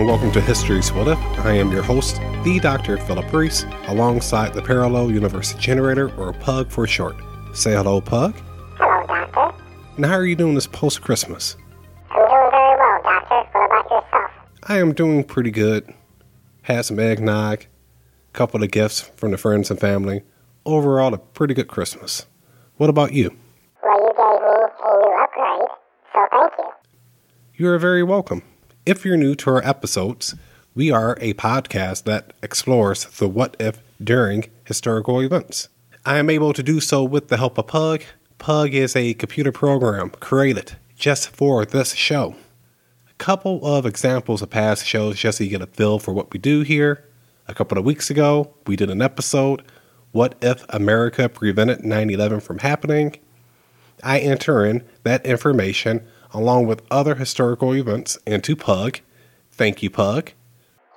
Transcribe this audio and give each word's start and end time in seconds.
And 0.00 0.08
welcome 0.08 0.32
to 0.32 0.40
History's 0.40 0.90
What 0.94 1.08
If. 1.08 1.18
I 1.40 1.52
am 1.52 1.70
your 1.70 1.82
host, 1.82 2.22
the 2.42 2.58
Dr. 2.58 2.96
Philip 2.96 3.30
Reese, 3.34 3.66
alongside 3.86 4.54
the 4.54 4.62
Parallel 4.62 5.10
Universe 5.10 5.52
Generator, 5.52 6.10
or 6.16 6.32
PUG 6.32 6.70
for 6.70 6.86
short. 6.86 7.16
Say 7.52 7.72
hello, 7.72 8.00
PUG. 8.00 8.34
Hello, 8.78 9.06
Doctor. 9.06 9.62
And 9.96 10.06
how 10.06 10.14
are 10.14 10.24
you 10.24 10.36
doing 10.36 10.54
this 10.54 10.66
post 10.66 11.02
Christmas? 11.02 11.54
I'm 12.08 12.16
doing 12.16 12.50
very 12.50 12.78
well, 12.80 13.02
Doctor. 13.02 13.44
What 13.52 13.66
about 13.66 13.90
yourself? 13.90 14.30
I 14.62 14.78
am 14.78 14.94
doing 14.94 15.22
pretty 15.22 15.50
good. 15.50 15.92
Had 16.62 16.86
some 16.86 16.98
eggnog, 16.98 17.66
couple 18.32 18.62
of 18.62 18.70
gifts 18.70 19.02
from 19.02 19.32
the 19.32 19.36
friends 19.36 19.70
and 19.70 19.78
family. 19.78 20.22
Overall, 20.64 21.12
a 21.12 21.18
pretty 21.18 21.52
good 21.52 21.68
Christmas. 21.68 22.24
What 22.78 22.88
about 22.88 23.12
you? 23.12 23.36
Well, 23.84 24.00
you 24.00 24.14
gave 24.16 24.40
me 24.40 24.48
a 24.82 24.96
new 24.96 25.22
upgrade, 25.22 25.68
so 26.14 26.26
thank 26.30 26.52
you. 26.58 26.70
You 27.56 27.68
are 27.68 27.78
very 27.78 28.02
welcome. 28.02 28.42
If 28.86 29.04
you're 29.04 29.18
new 29.18 29.34
to 29.34 29.50
our 29.50 29.68
episodes, 29.68 30.34
we 30.74 30.90
are 30.90 31.18
a 31.20 31.34
podcast 31.34 32.04
that 32.04 32.32
explores 32.42 33.04
the 33.04 33.28
what 33.28 33.54
if 33.60 33.82
during 34.02 34.48
historical 34.64 35.20
events. 35.20 35.68
I 36.06 36.16
am 36.16 36.30
able 36.30 36.54
to 36.54 36.62
do 36.62 36.80
so 36.80 37.04
with 37.04 37.28
the 37.28 37.36
help 37.36 37.58
of 37.58 37.66
Pug. 37.66 38.04
Pug 38.38 38.72
is 38.72 38.96
a 38.96 39.12
computer 39.12 39.52
program 39.52 40.08
created 40.08 40.78
just 40.96 41.28
for 41.28 41.66
this 41.66 41.92
show. 41.92 42.34
A 43.10 43.12
couple 43.18 43.60
of 43.66 43.84
examples 43.84 44.40
of 44.40 44.48
past 44.48 44.86
shows 44.86 45.18
just 45.18 45.36
so 45.36 45.44
you 45.44 45.50
get 45.50 45.60
a 45.60 45.66
feel 45.66 45.98
for 45.98 46.14
what 46.14 46.32
we 46.32 46.38
do 46.38 46.62
here. 46.62 47.04
A 47.48 47.54
couple 47.54 47.76
of 47.76 47.84
weeks 47.84 48.08
ago, 48.08 48.54
we 48.66 48.76
did 48.76 48.88
an 48.88 49.02
episode 49.02 49.62
What 50.12 50.36
If 50.40 50.64
America 50.70 51.28
Prevented 51.28 51.84
9 51.84 52.08
11 52.08 52.40
from 52.40 52.60
Happening? 52.60 53.16
I 54.02 54.20
enter 54.20 54.64
in 54.64 54.84
that 55.02 55.26
information 55.26 56.06
along 56.32 56.66
with 56.66 56.82
other 56.90 57.14
historical 57.14 57.74
events 57.74 58.18
into 58.26 58.56
Pug. 58.56 59.00
Thank 59.50 59.82
you, 59.82 59.90
Pug. 59.90 60.32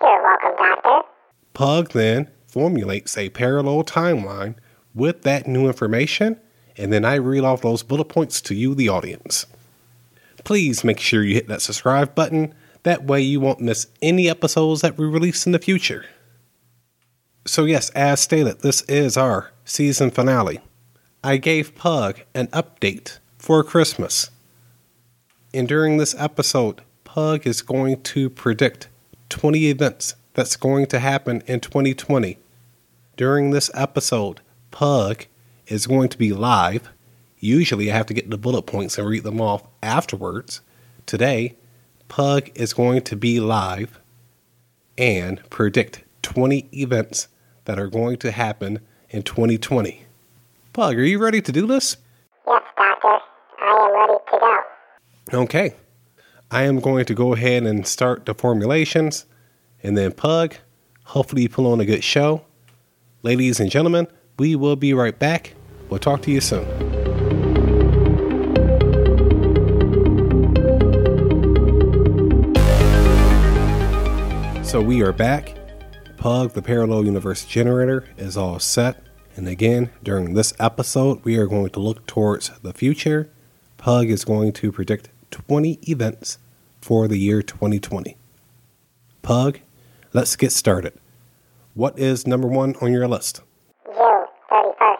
You're 0.02 0.22
welcome, 0.22 0.56
Doctor. 0.58 1.08
Pug 1.53 1.90
then 1.92 2.30
formulates 2.48 3.17
a 3.17 3.30
parallel 3.30 3.84
timeline 3.84 4.56
with 4.94 5.23
that 5.23 5.48
new 5.48 5.67
information, 5.67 6.40
and 6.78 6.94
then 6.94 7.06
I 7.06 7.16
read 7.16 7.44
off 7.44 7.62
those 7.62 7.84
bullet 7.84 8.06
points 8.06 8.42
to 8.42 8.56
you, 8.56 8.75
the 8.75 8.90
audience. 8.90 9.45
Please 10.44 10.84
make 10.84 11.00
sure 11.00 11.23
you 11.23 11.36
hit 11.36 11.47
that 11.47 11.62
subscribe 11.62 12.16
button. 12.16 12.53
That 12.84 13.06
way, 13.06 13.22
you 13.22 13.40
won't 13.40 13.62
miss 13.62 13.88
any 14.02 14.30
episodes 14.30 14.81
that 14.81 14.97
we 14.97 15.06
release 15.06 15.45
in 15.45 15.52
the 15.52 15.59
future. 15.59 16.06
So, 17.45 17.66
yes, 17.66 17.90
as 17.92 18.20
stated, 18.20 18.62
this 18.62 18.81
is 18.84 19.18
our 19.18 19.52
season 19.66 20.12
finale. 20.12 20.59
I 21.23 21.38
gave 21.38 21.75
Pug 21.75 22.22
an 22.34 22.47
update 22.47 23.20
for 23.38 23.64
Christmas. 23.64 24.30
And 25.54 25.68
during 25.68 25.98
this 25.98 26.16
episode, 26.18 26.82
Pug 27.04 27.46
is 27.46 27.62
going 27.62 28.02
to 28.02 28.30
predict 28.30 28.88
20 29.30 29.68
events 29.68 30.16
that's 30.34 30.56
going 30.56 30.88
to 30.88 31.00
happen 31.00 31.44
in 31.46 31.59
2020. 31.59 32.40
During 33.18 33.52
this 33.52 33.70
episode, 33.76 34.42
Pug 34.72 35.28
is 35.68 35.86
going 35.86 36.09
to 36.09 36.18
be 36.18 36.34
live. 36.34 36.90
Usually, 37.40 37.92
I 37.92 37.96
have 37.96 38.08
to 38.08 38.16
get 38.16 38.31
the 38.31 38.38
bullet 38.38 38.64
points 38.64 38.98
and 38.98 39.08
read 39.08 39.22
them 39.22 39.40
off 39.40 39.68
afterwards. 39.84 40.62
Today, 41.06 41.56
Pug 42.08 42.50
is 42.56 42.74
going 42.74 43.03
to 43.03 43.16
be 43.16 43.40
live 43.40 44.00
and 44.97 45.47
predict 45.52 46.03
20 46.24 46.68
events 46.74 47.28
that 47.66 47.78
are 47.78 47.88
going 47.88 48.18
to 48.18 48.31
happen 48.31 48.80
in 49.12 49.22
2020. 49.22 50.03
Pug, 50.74 50.97
are 50.97 51.03
you 51.03 51.19
ready 51.19 51.44
to 51.44 51.52
do 51.52 51.68
this? 51.68 51.97
Okay. 55.33 55.73
I 56.51 56.63
am 56.63 56.79
going 56.79 57.05
to 57.05 57.16
go 57.16 57.33
ahead 57.33 57.63
and 57.63 57.88
start 57.88 58.27
the 58.27 58.35
formulations. 58.35 59.25
And 59.81 59.97
then, 59.97 60.11
Pug, 60.11 60.53
hopefully, 61.05 61.41
you 61.41 61.49
pull 61.49 61.66
on 61.71 61.79
a 61.79 61.85
good 61.85 62.03
show. 62.03 62.45
Ladies 63.23 63.59
and 63.59 63.71
gentlemen, 63.71 64.07
we 64.38 64.55
will 64.55 64.75
be 64.75 64.94
right 64.94 65.17
back. 65.17 65.55
We'll 65.89 65.99
talk 65.99 66.21
to 66.23 66.31
you 66.31 66.39
soon. 66.39 66.66
So, 74.63 74.81
we 74.81 75.01
are 75.01 75.13
back. 75.13 75.55
Pug, 76.17 76.51
the 76.51 76.61
Parallel 76.61 77.05
Universe 77.05 77.44
Generator, 77.45 78.07
is 78.17 78.38
all 78.38 78.59
set. 78.59 79.01
And 79.35 79.47
again, 79.47 79.89
during 80.03 80.35
this 80.35 80.53
episode, 80.59 81.23
we 81.23 81.38
are 81.38 81.47
going 81.47 81.71
to 81.71 81.79
look 81.79 82.05
towards 82.05 82.51
the 82.59 82.73
future. 82.73 83.31
Pug 83.77 84.11
is 84.11 84.23
going 84.23 84.53
to 84.53 84.71
predict 84.71 85.09
20 85.33 85.79
events 85.89 86.38
for 86.79 87.07
the 87.07 87.17
year 87.17 87.41
2020. 87.41 88.16
Pug, 89.23 89.59
let's 90.13 90.35
get 90.35 90.51
started. 90.51 90.94
What 91.73 91.97
is 91.97 92.27
number 92.27 92.47
one 92.47 92.75
on 92.81 92.91
your 92.94 93.07
list? 93.07 93.41
June 93.85 94.25
31st, 94.51 94.97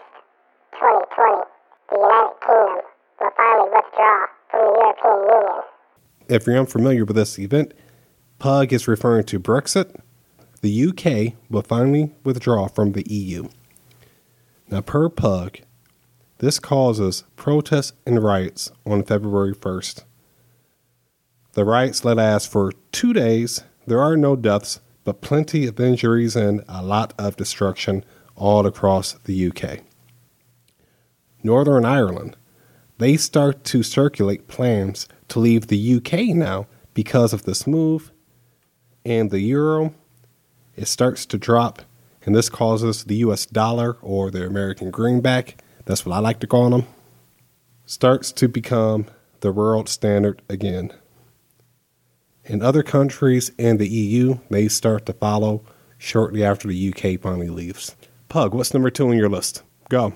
2020. 0.72 1.44
The 1.90 1.96
United 1.96 2.34
Kingdom 2.42 2.82
will 3.20 3.30
finally 3.36 3.70
withdraw 3.70 4.26
from 4.50 4.60
the 4.60 4.74
European 4.80 5.18
Union. 5.30 5.62
If 6.28 6.46
you're 6.46 6.58
unfamiliar 6.58 7.04
with 7.04 7.16
this 7.16 7.38
event, 7.38 7.74
Pug 8.40 8.72
is 8.72 8.88
referring 8.88 9.24
to 9.26 9.38
Brexit. 9.38 9.94
The 10.62 10.88
UK 10.88 11.34
will 11.48 11.62
finally 11.62 12.12
withdraw 12.24 12.66
from 12.66 12.92
the 12.92 13.04
EU. 13.08 13.48
Now, 14.68 14.80
per 14.80 15.08
Pug, 15.08 15.58
this 16.38 16.58
causes 16.58 17.22
protests 17.36 17.92
and 18.04 18.20
riots 18.20 18.72
on 18.84 19.04
February 19.04 19.54
1st. 19.54 20.02
The 21.54 21.64
riots 21.64 22.04
let 22.04 22.16
last 22.16 22.50
for 22.50 22.72
two 22.90 23.12
days. 23.12 23.62
There 23.86 24.02
are 24.02 24.16
no 24.16 24.34
deaths, 24.34 24.80
but 25.04 25.20
plenty 25.20 25.68
of 25.68 25.78
injuries 25.78 26.34
and 26.34 26.64
a 26.68 26.82
lot 26.82 27.14
of 27.16 27.36
destruction 27.36 28.04
all 28.34 28.66
across 28.66 29.12
the 29.12 29.48
UK. 29.48 29.80
Northern 31.44 31.84
Ireland, 31.84 32.36
they 32.98 33.16
start 33.16 33.62
to 33.64 33.84
circulate 33.84 34.48
plans 34.48 35.06
to 35.28 35.38
leave 35.38 35.68
the 35.68 35.94
UK 35.96 36.34
now 36.34 36.66
because 36.92 37.32
of 37.32 37.44
this 37.44 37.68
move, 37.68 38.10
and 39.04 39.30
the 39.30 39.40
euro, 39.40 39.94
it 40.74 40.88
starts 40.88 41.24
to 41.26 41.38
drop, 41.38 41.82
and 42.24 42.34
this 42.34 42.48
causes 42.48 43.04
the 43.04 43.16
US 43.16 43.46
dollar 43.46 43.96
or 44.02 44.28
the 44.28 44.44
American 44.44 44.90
greenback, 44.90 45.62
that's 45.84 46.04
what 46.04 46.16
I 46.16 46.18
like 46.18 46.40
to 46.40 46.48
call 46.48 46.70
them, 46.70 46.86
starts 47.86 48.32
to 48.32 48.48
become 48.48 49.06
the 49.38 49.52
world 49.52 49.88
standard 49.88 50.42
again. 50.48 50.92
In 52.46 52.60
other 52.60 52.82
countries 52.82 53.50
and 53.58 53.78
the 53.78 53.88
EU, 53.88 54.38
may 54.50 54.68
start 54.68 55.06
to 55.06 55.14
follow 55.14 55.64
shortly 55.96 56.44
after 56.44 56.68
the 56.68 56.92
UK 56.92 57.18
finally 57.18 57.48
leaves. 57.48 57.96
Pug, 58.28 58.52
what's 58.52 58.74
number 58.74 58.90
two 58.90 59.08
on 59.08 59.16
your 59.16 59.30
list? 59.30 59.62
Go. 59.88 60.12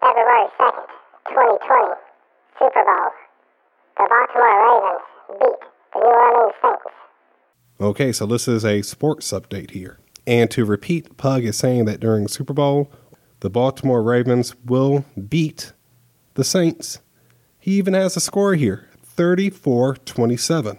February 0.00 0.48
2nd, 0.58 0.86
2020. 1.28 1.94
Super 2.58 2.82
Bowl. 2.84 3.10
The 3.96 4.06
Baltimore 4.10 4.42
Ravens 4.82 5.02
beat 5.38 5.60
the 5.92 6.00
New 6.00 6.06
Orleans 6.06 6.54
Saints. 6.60 6.94
Okay, 7.80 8.12
so 8.12 8.26
this 8.26 8.48
is 8.48 8.64
a 8.64 8.82
sports 8.82 9.30
update 9.32 9.70
here. 9.70 10.00
And 10.26 10.50
to 10.50 10.64
repeat, 10.64 11.16
Pug 11.16 11.44
is 11.44 11.56
saying 11.56 11.84
that 11.84 12.00
during 12.00 12.26
Super 12.26 12.52
Bowl, 12.52 12.90
the 13.40 13.50
Baltimore 13.50 14.02
Ravens 14.02 14.56
will 14.64 15.04
beat 15.28 15.72
the 16.34 16.44
Saints. 16.44 16.98
He 17.60 17.72
even 17.72 17.94
has 17.94 18.16
a 18.16 18.20
score 18.20 18.54
here 18.54 18.88
34 19.04 19.96
27. 19.98 20.78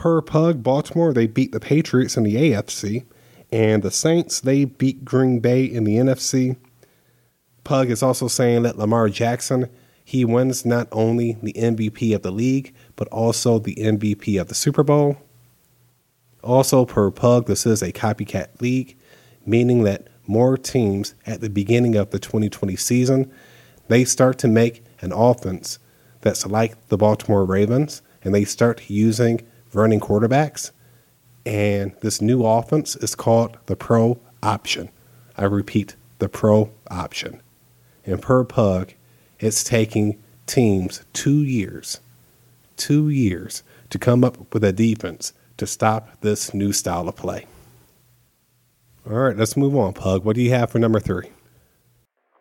Per 0.00 0.22
Pug, 0.22 0.62
Baltimore, 0.62 1.12
they 1.12 1.26
beat 1.26 1.52
the 1.52 1.60
Patriots 1.60 2.16
in 2.16 2.22
the 2.22 2.34
AFC, 2.34 3.04
and 3.52 3.82
the 3.82 3.90
Saints, 3.90 4.40
they 4.40 4.64
beat 4.64 5.04
Green 5.04 5.40
Bay 5.40 5.62
in 5.62 5.84
the 5.84 5.96
NFC. 5.96 6.56
Pug 7.64 7.90
is 7.90 8.02
also 8.02 8.26
saying 8.26 8.62
that 8.62 8.78
Lamar 8.78 9.10
Jackson, 9.10 9.68
he 10.02 10.24
wins 10.24 10.64
not 10.64 10.88
only 10.90 11.36
the 11.42 11.52
MVP 11.52 12.14
of 12.14 12.22
the 12.22 12.30
league, 12.30 12.72
but 12.96 13.08
also 13.08 13.58
the 13.58 13.74
MVP 13.74 14.40
of 14.40 14.48
the 14.48 14.54
Super 14.54 14.82
Bowl. 14.82 15.18
Also, 16.42 16.86
per 16.86 17.10
Pug, 17.10 17.46
this 17.46 17.66
is 17.66 17.82
a 17.82 17.92
copycat 17.92 18.58
league, 18.62 18.96
meaning 19.44 19.82
that 19.82 20.08
more 20.26 20.56
teams 20.56 21.14
at 21.26 21.42
the 21.42 21.50
beginning 21.50 21.94
of 21.94 22.08
the 22.08 22.18
2020 22.18 22.74
season, 22.74 23.30
they 23.88 24.06
start 24.06 24.38
to 24.38 24.48
make 24.48 24.82
an 25.02 25.12
offense 25.12 25.78
that's 26.22 26.46
like 26.46 26.88
the 26.88 26.96
Baltimore 26.96 27.44
Ravens, 27.44 28.00
and 28.24 28.34
they 28.34 28.46
start 28.46 28.88
using 28.88 29.46
running 29.72 30.00
quarterbacks. 30.00 30.70
And 31.46 31.94
this 32.00 32.20
new 32.20 32.44
offense 32.44 32.96
is 32.96 33.14
called 33.14 33.56
the 33.66 33.76
Pro 33.76 34.18
Option. 34.42 34.90
I 35.36 35.44
repeat, 35.44 35.96
the 36.18 36.28
Pro 36.28 36.70
Option. 36.90 37.40
And 38.04 38.20
per 38.20 38.44
Pug, 38.44 38.92
it's 39.38 39.64
taking 39.64 40.22
teams 40.46 41.02
two 41.12 41.42
years, 41.42 42.00
two 42.76 43.08
years 43.08 43.62
to 43.90 43.98
come 43.98 44.24
up 44.24 44.52
with 44.52 44.64
a 44.64 44.72
defense 44.72 45.32
to 45.56 45.66
stop 45.66 46.20
this 46.20 46.52
new 46.54 46.72
style 46.72 47.08
of 47.08 47.16
play. 47.16 47.46
All 49.08 49.16
right, 49.16 49.36
let's 49.36 49.56
move 49.56 49.76
on, 49.76 49.92
Pug. 49.92 50.24
What 50.24 50.36
do 50.36 50.42
you 50.42 50.50
have 50.50 50.70
for 50.70 50.78
number 50.78 51.00
three? 51.00 51.30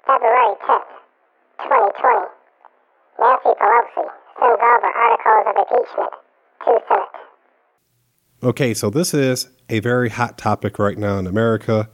February 0.05 0.55
10th, 0.67 0.91
2020. 1.63 2.25
Nancy 3.19 3.51
Pelosi 3.59 4.07
sends 4.39 4.61
over 4.63 4.91
articles 4.95 5.39
of 5.43 5.55
impeachment 5.55 6.13
to 6.65 6.79
Senate. 6.87 7.08
Okay, 8.41 8.73
so 8.73 8.89
this 8.89 9.13
is 9.13 9.49
a 9.67 9.81
very 9.81 10.07
hot 10.07 10.37
topic 10.37 10.79
right 10.79 10.97
now 10.97 11.17
in 11.17 11.27
America. 11.27 11.89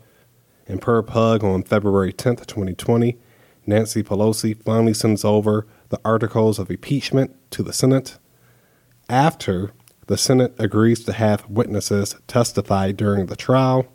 And 0.67 0.79
per 0.79 1.01
Pug 1.01 1.43
on 1.43 1.63
February 1.63 2.13
10th, 2.13 2.45
2020, 2.45 3.17
Nancy 3.65 4.03
Pelosi 4.03 4.61
finally 4.61 4.93
sends 4.93 5.25
over 5.25 5.65
the 5.89 5.99
articles 6.05 6.59
of 6.59 6.69
impeachment 6.69 7.35
to 7.49 7.63
the 7.63 7.73
Senate 7.73 8.19
after 9.09 9.71
the 10.05 10.19
Senate 10.19 10.53
agrees 10.59 11.03
to 11.05 11.13
have 11.13 11.49
witnesses 11.49 12.15
testify 12.27 12.91
during 12.91 13.25
the 13.25 13.35
trial. 13.35 13.87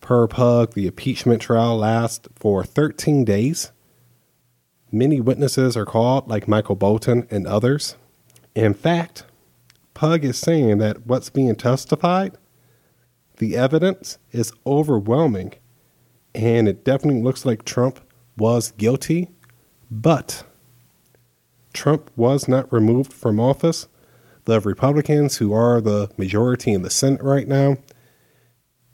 Per 0.00 0.28
Pug, 0.28 0.74
the 0.74 0.86
impeachment 0.86 1.42
trial 1.42 1.78
lasts 1.78 2.28
for 2.36 2.62
13 2.62 3.24
days. 3.24 3.72
Many 4.92 5.20
witnesses 5.20 5.76
are 5.76 5.86
called, 5.86 6.28
like 6.28 6.46
Michael 6.46 6.76
Bolton 6.76 7.26
and 7.28 7.44
others. 7.44 7.96
In 8.54 8.72
fact, 8.72 9.24
Pug 9.94 10.24
is 10.24 10.36
saying 10.36 10.78
that 10.78 11.06
what's 11.06 11.30
being 11.30 11.54
testified, 11.54 12.36
the 13.38 13.56
evidence 13.56 14.18
is 14.32 14.52
overwhelming, 14.66 15.54
and 16.34 16.68
it 16.68 16.84
definitely 16.84 17.22
looks 17.22 17.46
like 17.46 17.64
Trump 17.64 18.00
was 18.36 18.72
guilty, 18.72 19.30
but 19.90 20.44
Trump 21.72 22.10
was 22.16 22.48
not 22.48 22.72
removed 22.72 23.12
from 23.12 23.38
office. 23.38 23.88
The 24.44 24.60
Republicans, 24.60 25.36
who 25.36 25.52
are 25.52 25.80
the 25.80 26.10
majority 26.16 26.72
in 26.72 26.82
the 26.82 26.90
Senate 26.90 27.22
right 27.22 27.48
now, 27.48 27.78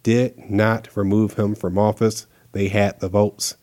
did 0.03 0.51
not 0.51 0.95
remove 0.97 1.35
him 1.35 1.55
from 1.55 1.79
office. 1.79 2.27
They 2.53 2.69
had 2.69 3.01
the 3.01 3.09
votes, 3.09 3.57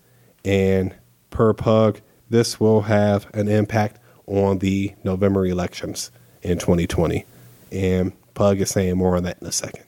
and 0.44 0.96
per 1.30 1.54
Pug, 1.54 2.02
this 2.30 2.60
will 2.60 2.82
have 2.82 3.28
an 3.34 3.48
impact 3.48 4.00
on 4.26 4.60
the 4.60 4.94
November 5.04 5.46
elections 5.46 6.12
in 6.48 6.58
2020. 6.58 7.26
And 7.72 8.14
Pug 8.34 8.62
is 8.62 8.70
saying 8.70 8.98
more 8.98 9.18
on 9.18 9.24
that 9.24 9.38
in 9.42 9.48
a 9.48 9.52
second. 9.52 9.84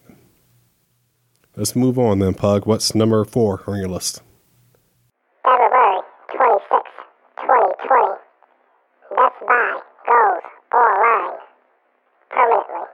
Let's 1.56 1.76
move 1.76 1.98
on 2.00 2.20
then, 2.20 2.34
Pug. 2.34 2.66
What's 2.66 2.96
number 2.96 3.24
four 3.26 3.64
on 3.68 3.80
your 3.80 3.90
list? 3.90 4.22
February 5.44 6.02
26, 6.32 6.90
2020. 7.38 8.16
Best 9.10 9.36
Buy 9.48 9.82
goes 10.08 10.42
online 10.74 11.40
permanently. 12.30 12.88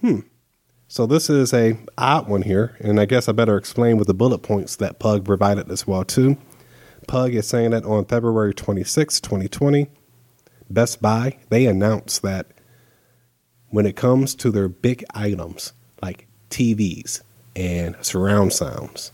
Hmm. 0.00 0.20
So 0.88 1.06
this 1.06 1.30
is 1.30 1.52
a 1.52 1.78
odd 1.98 2.28
one 2.28 2.42
here, 2.42 2.76
and 2.80 3.00
I 3.00 3.04
guess 3.04 3.28
I 3.28 3.32
better 3.32 3.56
explain 3.56 3.96
with 3.96 4.06
the 4.06 4.14
bullet 4.14 4.38
points 4.38 4.76
that 4.76 4.98
Pug 4.98 5.24
provided 5.24 5.70
as 5.70 5.86
well 5.86 6.04
too. 6.04 6.36
Pug 7.06 7.34
is 7.34 7.46
saying 7.46 7.70
that 7.70 7.84
on 7.84 8.04
February 8.04 8.54
26, 8.54 9.20
2020, 9.20 9.88
Best 10.74 11.00
Buy, 11.00 11.38
they 11.48 11.66
announced 11.66 12.22
that 12.22 12.48
when 13.68 13.86
it 13.86 13.96
comes 13.96 14.34
to 14.34 14.50
their 14.50 14.68
big 14.68 15.04
items 15.14 15.72
like 16.02 16.26
TVs 16.50 17.22
and 17.56 17.96
surround 18.02 18.52
sounds, 18.52 19.12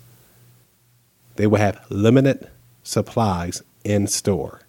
they 1.37 1.47
will 1.47 1.59
have 1.59 1.85
limited 1.91 2.51
supplies 2.83 3.63
in 3.85 4.07
store. 4.07 4.63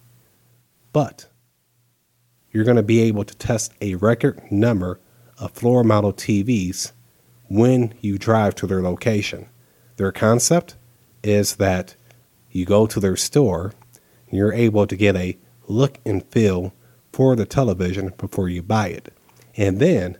But 0.92 1.26
you're 2.50 2.64
going 2.64 2.76
to 2.76 2.82
be 2.82 3.00
able 3.00 3.24
to 3.24 3.36
test 3.36 3.72
a 3.80 3.94
record 3.94 4.40
number 4.52 5.00
of 5.38 5.52
floor 5.52 5.82
model 5.82 6.12
TVs 6.12 6.92
when 7.48 7.94
you 8.00 8.18
drive 8.18 8.54
to 8.56 8.66
their 8.66 8.82
location. 8.82 9.48
Their 9.96 10.12
concept 10.12 10.76
is 11.22 11.56
that 11.56 11.96
you 12.50 12.66
go 12.66 12.86
to 12.86 13.00
their 13.00 13.16
store, 13.16 13.72
and 14.28 14.36
you're 14.38 14.52
able 14.52 14.86
to 14.86 14.96
get 14.96 15.16
a 15.16 15.38
look 15.66 15.98
and 16.04 16.24
feel 16.26 16.74
for 17.12 17.36
the 17.36 17.46
television 17.46 18.12
before 18.16 18.48
you 18.48 18.62
buy 18.62 18.88
it. 18.88 19.12
And 19.56 19.78
then 19.78 20.16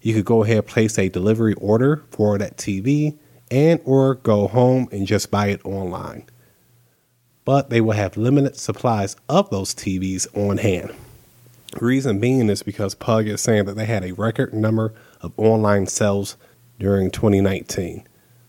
you 0.00 0.14
could 0.14 0.24
go 0.24 0.42
ahead 0.42 0.58
and 0.58 0.66
place 0.66 0.98
a 0.98 1.08
delivery 1.08 1.54
order 1.54 2.04
for 2.10 2.38
that 2.38 2.56
TV 2.56 3.18
and 3.50 3.80
or 3.84 4.14
go 4.16 4.48
home 4.48 4.88
and 4.90 5.06
just 5.06 5.30
buy 5.30 5.48
it 5.48 5.64
online. 5.64 6.24
But 7.44 7.70
they 7.70 7.80
will 7.80 7.92
have 7.92 8.16
limited 8.16 8.56
supplies 8.56 9.16
of 9.28 9.50
those 9.50 9.74
TVs 9.74 10.26
on 10.36 10.58
hand. 10.58 10.94
Reason 11.80 12.20
being 12.20 12.48
is 12.48 12.62
because 12.62 12.94
Pug 12.94 13.26
is 13.26 13.40
saying 13.40 13.64
that 13.64 13.76
they 13.76 13.86
had 13.86 14.04
a 14.04 14.12
record 14.12 14.52
number 14.52 14.94
of 15.20 15.32
online 15.36 15.86
sales 15.86 16.36
during 16.78 17.10
2019. 17.10 18.06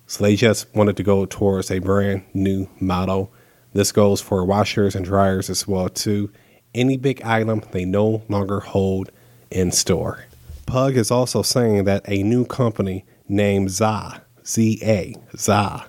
So 0.07 0.23
they 0.23 0.35
just 0.35 0.73
wanted 0.75 0.97
to 0.97 1.03
go 1.03 1.25
towards 1.25 1.71
a 1.71 1.79
brand 1.79 2.23
new 2.33 2.67
model. 2.79 3.31
This 3.73 3.91
goes 3.91 4.21
for 4.21 4.45
washers 4.45 4.95
and 4.95 5.05
dryers 5.05 5.49
as 5.49 5.67
well 5.67 5.89
too. 5.89 6.31
Any 6.73 6.97
big 6.97 7.21
item 7.21 7.63
they 7.71 7.85
no 7.85 8.23
longer 8.29 8.59
hold 8.59 9.11
in 9.51 9.71
store. 9.71 10.25
Pug 10.65 10.97
is 10.97 11.11
also 11.11 11.41
saying 11.41 11.83
that 11.83 12.03
a 12.07 12.23
new 12.23 12.45
company 12.45 13.05
named 13.29 13.69
ZA, 13.69 14.21
Z-A, 14.45 15.15
ZA, 15.37 15.85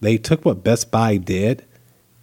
they 0.00 0.16
took 0.16 0.44
what 0.44 0.64
Best 0.64 0.90
Buy 0.90 1.16
did 1.16 1.64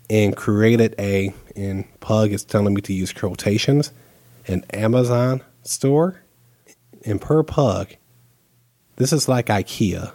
and 0.09 0.35
created 0.35 0.95
a, 0.97 1.33
and 1.55 1.85
Pug 1.99 2.31
is 2.31 2.43
telling 2.43 2.73
me 2.73 2.81
to 2.81 2.93
use 2.93 3.11
quotations, 3.13 3.91
an 4.47 4.63
Amazon 4.73 5.43
store. 5.63 6.21
And 7.05 7.21
per 7.21 7.43
Pug, 7.43 7.89
this 8.95 9.13
is 9.13 9.27
like 9.27 9.47
IKEA, 9.47 10.13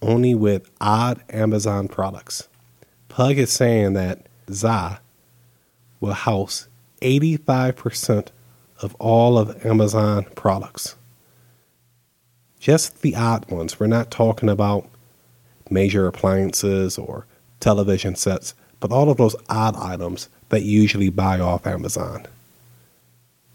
only 0.00 0.34
with 0.34 0.70
odd 0.80 1.20
Amazon 1.30 1.88
products. 1.88 2.48
Pug 3.08 3.36
is 3.36 3.52
saying 3.52 3.94
that 3.94 4.26
ZA 4.50 5.00
will 6.00 6.12
house 6.12 6.68
85% 7.04 8.28
of 8.80 8.94
all 8.96 9.38
of 9.38 9.64
Amazon 9.64 10.24
products. 10.34 10.96
Just 12.58 13.02
the 13.02 13.14
odd 13.14 13.50
ones. 13.50 13.78
We're 13.78 13.86
not 13.86 14.10
talking 14.10 14.48
about 14.48 14.88
major 15.70 16.06
appliances 16.06 16.96
or 16.98 17.26
television 17.60 18.14
sets, 18.16 18.54
but 18.80 18.90
all 18.90 19.10
of 19.10 19.18
those 19.18 19.36
odd 19.48 19.76
items 19.76 20.28
that 20.48 20.62
you 20.62 20.80
usually 20.80 21.10
buy 21.10 21.38
off 21.38 21.66
Amazon. 21.66 22.26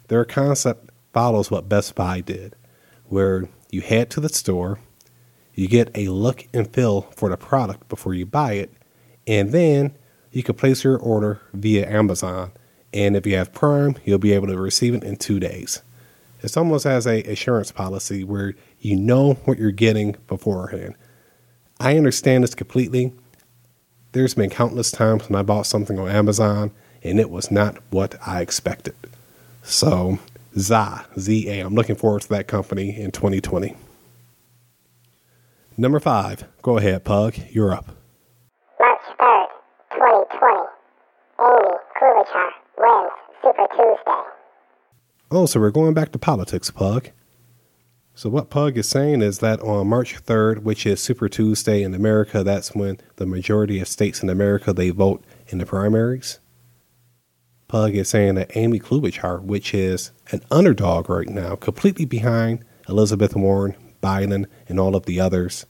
Their 0.08 0.26
concept 0.26 0.90
follows 1.12 1.50
what 1.50 1.70
Best 1.70 1.96
Buy 1.96 2.22
did, 2.22 2.56
where 3.08 3.48
you 3.72 3.82
head 3.82 4.10
to 4.12 4.20
the 4.20 4.30
store, 4.30 4.80
you 5.56 5.68
get 5.68 5.92
a 5.96 6.08
look 6.08 6.48
and 6.54 6.72
feel 6.72 7.02
for 7.16 7.30
the 7.30 7.38
product 7.38 7.90
before 7.90 8.14
you 8.14 8.26
buy 8.26 8.54
it, 8.54 8.72
and 9.28 9.52
then 9.52 9.96
you 10.32 10.44
can 10.44 10.56
place 10.56 10.84
your 10.84 10.98
order 10.98 11.42
via 11.54 11.90
Amazon. 11.90 12.52
And 12.94 13.16
if 13.16 13.26
you 13.26 13.36
have 13.36 13.54
Prime, 13.54 13.96
you'll 14.06 14.18
be 14.18 14.34
able 14.34 14.48
to 14.48 14.58
receive 14.58 14.94
it 14.94 15.04
in 15.04 15.18
two 15.18 15.40
days. 15.40 15.82
It's 16.42 16.58
almost 16.58 16.86
as 16.86 17.06
a 17.06 17.22
assurance 17.24 17.72
policy 17.72 18.24
where 18.24 18.56
you 18.80 18.96
know 18.96 19.34
what 19.46 19.58
you're 19.58 19.72
getting 19.72 20.16
beforehand. 20.28 20.96
I 21.80 21.98
understand 21.98 22.44
this 22.44 22.56
completely. 22.56 23.14
There's 24.14 24.34
been 24.34 24.50
countless 24.50 24.92
times 24.92 25.30
when 25.30 25.40
I 25.40 25.44
bought 25.44 25.66
something 25.66 26.00
on 26.00 26.10
Amazon 26.10 26.72
and 27.04 27.20
it 27.20 27.30
was 27.30 27.52
not 27.52 27.78
what 27.92 28.16
I 28.26 28.42
expected. 28.42 28.96
So, 29.64 30.20
ZA, 30.58 31.06
ZA, 31.18 31.62
I'm 31.62 31.76
looking 31.76 31.96
forward 31.96 32.24
to 32.24 32.30
that 32.30 32.48
company 32.48 32.98
in 33.00 33.12
2020. 33.12 33.76
Number 35.78 36.00
five, 36.00 36.44
go 36.62 36.78
ahead, 36.78 37.06
Pug, 37.06 37.36
you're 37.52 37.74
up. 37.74 37.92
March 38.80 39.00
3rd, 39.20 39.48
2020. 39.92 40.70
Amy 41.40 41.78
Klobuchar 41.96 42.50
wins 42.78 43.12
Super 43.42 43.68
Tuesday. 43.72 44.24
Oh, 45.32 45.46
so 45.46 45.60
we're 45.60 45.70
going 45.70 45.94
back 45.94 46.12
to 46.14 46.18
politics, 46.18 46.72
Pug. 46.72 47.10
So, 48.16 48.32
what 48.32 48.50
Pug 48.50 48.80
is 48.80 48.90
saying 48.90 49.22
is 49.22 49.40
that 49.40 49.62
on 49.62 49.88
March 49.88 50.24
3rd, 50.26 50.64
which 50.64 50.88
is 50.88 51.04
Super 51.04 51.30
Tuesday 51.30 51.84
in 51.84 51.94
America, 51.94 52.44
that's 52.44 52.74
when 52.74 52.98
the 53.18 53.28
majority 53.28 53.80
of 53.80 53.88
states 53.88 54.24
in 54.24 54.30
America 54.30 54.74
they 54.74 54.90
vote 54.90 55.24
in 55.48 55.60
the 55.60 55.68
primaries. 55.68 56.40
Pug 57.68 57.94
is 57.94 58.10
saying 58.10 58.36
that 58.36 58.58
Amy 58.58 58.80
Klobuchar, 58.80 59.44
which 59.44 59.72
is 59.76 60.10
an 60.32 60.42
underdog 60.50 61.12
right 61.12 61.30
now, 61.30 61.56
completely 61.56 62.06
behind 62.06 62.66
Elizabeth 62.90 63.36
Warren, 63.36 63.76
Biden, 64.02 64.48
and 64.68 64.80
all 64.80 64.96
of 64.96 65.06
the 65.06 65.20
others, 65.20 65.68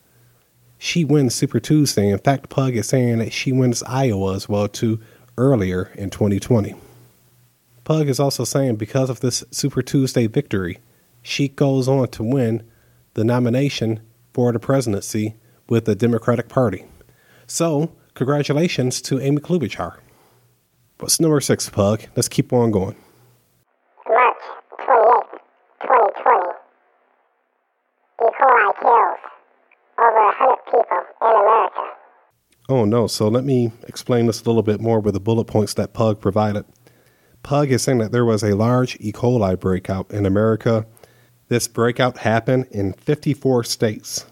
she 0.77 1.03
wins 1.03 1.35
Super 1.35 1.59
Tuesday. 1.59 2.09
In 2.09 2.19
fact, 2.19 2.47
Pug 2.47 2.77
is 2.77 2.87
saying 2.87 3.17
that 3.17 3.33
she 3.33 3.51
wins 3.51 3.83
Iowa 3.83 4.35
as 4.35 4.47
well 4.47 4.69
too 4.69 5.01
earlier 5.37 5.91
in 5.95 6.09
2020. 6.09 6.75
Pug 7.89 8.07
is 8.07 8.19
also 8.19 8.43
saying 8.43 8.75
because 8.75 9.09
of 9.09 9.21
this 9.21 9.43
Super 9.49 9.81
Tuesday 9.81 10.27
victory, 10.27 10.77
she 11.23 11.47
goes 11.47 11.87
on 11.87 12.07
to 12.09 12.21
win 12.21 12.61
the 13.15 13.23
nomination 13.23 14.01
for 14.31 14.51
the 14.51 14.59
presidency 14.59 15.37
with 15.67 15.85
the 15.85 15.95
Democratic 15.95 16.49
Party. 16.49 16.85
So, 17.47 17.91
congratulations 18.13 19.01
to 19.01 19.19
Amy 19.19 19.39
Klobuchar. 19.39 19.97
What's 20.99 21.19
number 21.19 21.41
six, 21.41 21.67
Pug? 21.67 22.03
Let's 22.15 22.29
keep 22.29 22.53
on 22.53 22.69
going. 22.69 22.95
March 24.07 24.37
28th, 24.81 25.39
2020. 25.81 26.49
E. 28.21 28.29
coli 28.37 28.71
kills 28.79 29.17
over 29.97 30.25
100 30.29 30.57
people 30.65 30.85
in 31.23 31.27
America. 31.27 31.95
Oh 32.69 32.85
no, 32.85 33.07
so 33.07 33.27
let 33.29 33.45
me 33.45 33.71
explain 33.87 34.27
this 34.27 34.43
a 34.43 34.45
little 34.45 34.61
bit 34.61 34.79
more 34.79 34.99
with 34.99 35.15
the 35.15 35.19
bullet 35.19 35.45
points 35.45 35.73
that 35.73 35.93
Pug 35.93 36.21
provided. 36.21 36.65
Pug 37.43 37.71
is 37.71 37.83
saying 37.83 37.99
that 37.99 38.11
there 38.11 38.25
was 38.25 38.43
a 38.43 38.55
large 38.55 38.97
E. 38.99 39.11
coli 39.11 39.59
breakout 39.59 40.11
in 40.11 40.25
America 40.25 40.85
This 41.47 41.67
breakout 41.67 42.19
happened 42.19 42.67
in 42.69 42.93
54 42.93 43.63
states, 43.63 44.25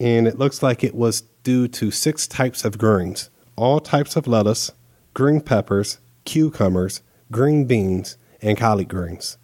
and 0.00 0.26
it 0.26 0.38
looks 0.38 0.62
like 0.62 0.82
it 0.82 0.94
was 0.94 1.22
due 1.42 1.68
to 1.68 1.90
six 1.90 2.26
types 2.26 2.64
of 2.64 2.78
greens 2.78 3.30
all 3.56 3.78
types 3.78 4.16
of 4.16 4.26
lettuce, 4.26 4.72
green 5.12 5.40
peppers, 5.40 5.98
cucumbers, 6.24 7.02
green 7.30 7.66
beans, 7.66 8.16
and 8.40 8.56
collard 8.56 8.88
greens. 8.88 9.36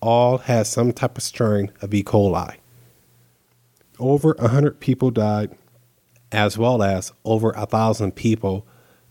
All 0.00 0.38
had 0.38 0.68
some 0.68 0.92
type 0.92 1.18
of 1.18 1.24
strain 1.24 1.72
of 1.82 1.92
E. 1.92 2.04
coli. 2.04 2.56
Over 3.98 4.36
100 4.38 4.78
people 4.78 5.10
died, 5.10 5.56
as 6.30 6.56
well 6.56 6.82
as 6.82 7.12
over 7.24 7.50
a 7.50 7.66
thousand 7.66 8.12
people 8.12 8.66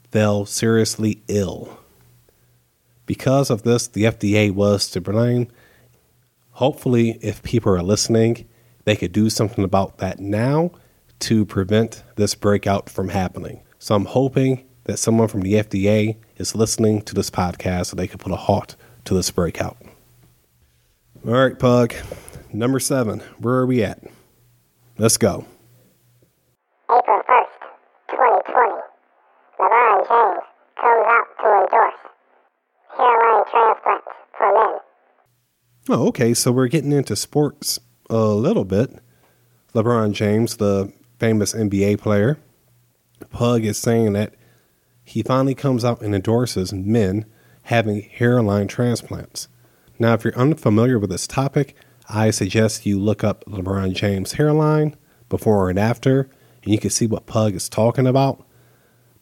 fell 0.10 0.46
seriously 0.46 1.22
ill. 1.28 1.80
Because 3.06 3.50
of 3.50 3.64
this, 3.64 3.88
the 3.88 4.04
FDA 4.04 4.52
was 4.52 4.90
to 4.92 5.02
blame. 5.02 5.48
Hopefully, 6.52 7.20
if 7.22 7.44
people 7.44 7.74
are 7.74 7.84
listening, 7.84 8.48
they 8.86 8.96
could 8.96 9.12
do 9.12 9.30
something 9.30 9.64
about 9.64 9.98
that 9.98 10.20
now 10.20 10.72
to 11.20 11.46
prevent 11.46 12.04
this 12.16 12.36
breakout 12.36 12.90
from 12.90 13.10
happening. 13.10 13.62
So 13.80 13.96
I'm 13.96 14.06
hoping 14.06 14.66
that 14.86 14.98
someone 14.98 15.28
from 15.28 15.42
the 15.42 15.54
FDA 15.54 16.18
is 16.38 16.56
listening 16.56 17.02
to 17.04 17.14
this 17.14 17.30
podcast 17.30 17.88
so 17.88 17.96
they 17.96 18.08
can 18.08 18.20
put 18.20 18.32
a 18.32 18.36
halt 18.36 18.76
to 19.06 19.14
this 19.14 19.32
breakout. 19.32 19.78
All 21.26 21.34
right, 21.34 21.58
Pug. 21.58 21.94
Number 22.54 22.80
seven. 22.80 23.20
Where 23.40 23.56
are 23.56 23.66
we 23.66 23.84
at? 23.84 24.00
Let's 24.98 25.18
go. 25.18 25.46
April 26.90 27.22
1st, 27.28 27.62
2020, 28.12 28.82
LeBron 29.60 30.08
James 30.08 30.44
comes 30.80 31.06
out 31.10 31.28
to 31.42 31.48
endorse 31.64 31.95
transplants 33.52 34.08
for 34.38 34.54
men. 34.54 34.80
Oh, 35.90 36.08
okay. 36.08 36.34
So 36.34 36.52
we're 36.52 36.68
getting 36.68 36.92
into 36.92 37.16
sports 37.16 37.80
a 38.10 38.18
little 38.18 38.66
bit. 38.66 39.00
LeBron 39.74 40.14
James, 40.14 40.58
the 40.58 40.92
famous 41.20 41.54
NBA 41.54 42.00
player, 42.00 42.38
Pug 43.30 43.66
is 43.66 43.78
saying 43.78 44.14
that 44.14 44.34
he 45.04 45.22
finally 45.22 45.56
comes 45.56 45.86
out 45.86 46.02
and 46.02 46.16
endorses 46.16 46.74
men 46.74 47.26
having 47.64 48.02
hairline 48.02 48.68
transplants. 48.68 49.48
Now, 50.00 50.14
if 50.14 50.24
you're 50.24 50.38
unfamiliar 50.38 51.00
with 51.00 51.10
this 51.10 51.28
topic, 51.28 51.76
I 52.10 52.32
suggest 52.32 52.86
you 52.86 53.00
look 53.00 53.24
up 53.24 53.46
LeBron 53.46 53.94
James' 53.94 54.34
hairline 54.34 54.96
before 55.30 55.70
and 55.70 55.80
after, 55.80 56.30
and 56.64 56.74
you 56.74 56.80
can 56.80 56.90
see 56.90 57.08
what 57.08 57.26
Pug 57.26 57.56
is 57.56 57.70
talking 57.70 58.08
about. 58.08 58.46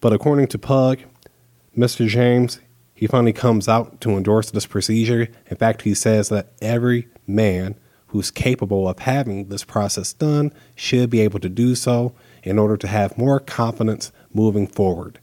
But 0.02 0.14
according 0.14 0.48
to 0.48 0.58
Pug, 0.58 1.00
Mr. 1.78 2.08
James, 2.08 2.60
he 2.94 3.08
finally 3.08 3.34
comes 3.34 3.68
out 3.68 4.00
to 4.02 4.12
endorse 4.12 4.52
this 4.52 4.66
procedure. 4.66 5.28
In 5.48 5.58
fact, 5.58 5.82
he 5.82 5.94
says 5.94 6.30
that 6.30 6.54
every 6.62 7.08
man 7.26 7.76
who's 8.08 8.30
capable 8.30 8.88
of 8.88 9.00
having 9.00 9.50
this 9.50 9.64
process 9.64 10.14
done 10.14 10.54
should 10.76 11.10
be 11.10 11.22
able 11.22 11.40
to 11.40 11.50
do 11.50 11.74
so 11.74 12.14
in 12.44 12.60
order 12.60 12.78
to 12.78 12.88
have 12.88 13.18
more 13.18 13.40
confidence 13.40 14.12
moving 14.32 14.68
forward. 14.68 15.20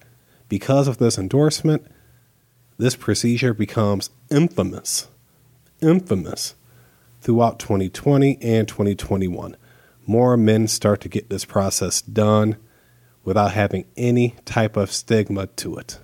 Because 0.49 0.89
of 0.89 0.99
this 0.99 1.17
endorsement, 1.17 1.87
this 2.79 2.97
procedure 2.97 3.55
becomes 3.55 4.11
infamous, 4.31 5.07
infamous 5.81 6.55
throughout 7.21 7.61
2020 7.61 8.39
and 8.43 8.67
2021. 8.67 9.57
More 10.07 10.37
men 10.37 10.67
start 10.67 11.01
to 11.03 11.09
get 11.09 11.31
this 11.31 11.45
process 11.45 12.03
done 12.03 12.57
without 13.23 13.53
having 13.53 13.85
any 13.97 14.35
type 14.45 14.77
of 14.77 14.91
stigma 14.91 15.47
to 15.47 15.77
it. 15.77 16.01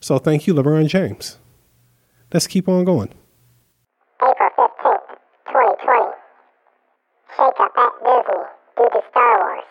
So 0.00 0.18
thank 0.18 0.46
you, 0.46 0.54
LeBron 0.54 0.88
James. 0.88 1.38
Let's 2.32 2.46
keep 2.46 2.68
on 2.68 2.84
going. 2.84 3.12
April 4.22 4.48
15th, 4.58 5.18
2020, 5.46 6.12
shake 7.36 7.60
up 7.60 7.72
at 7.76 7.92
Disney 8.04 8.44
due 8.76 8.90
to 8.90 9.00
Star 9.10 9.38
Wars. 9.38 9.64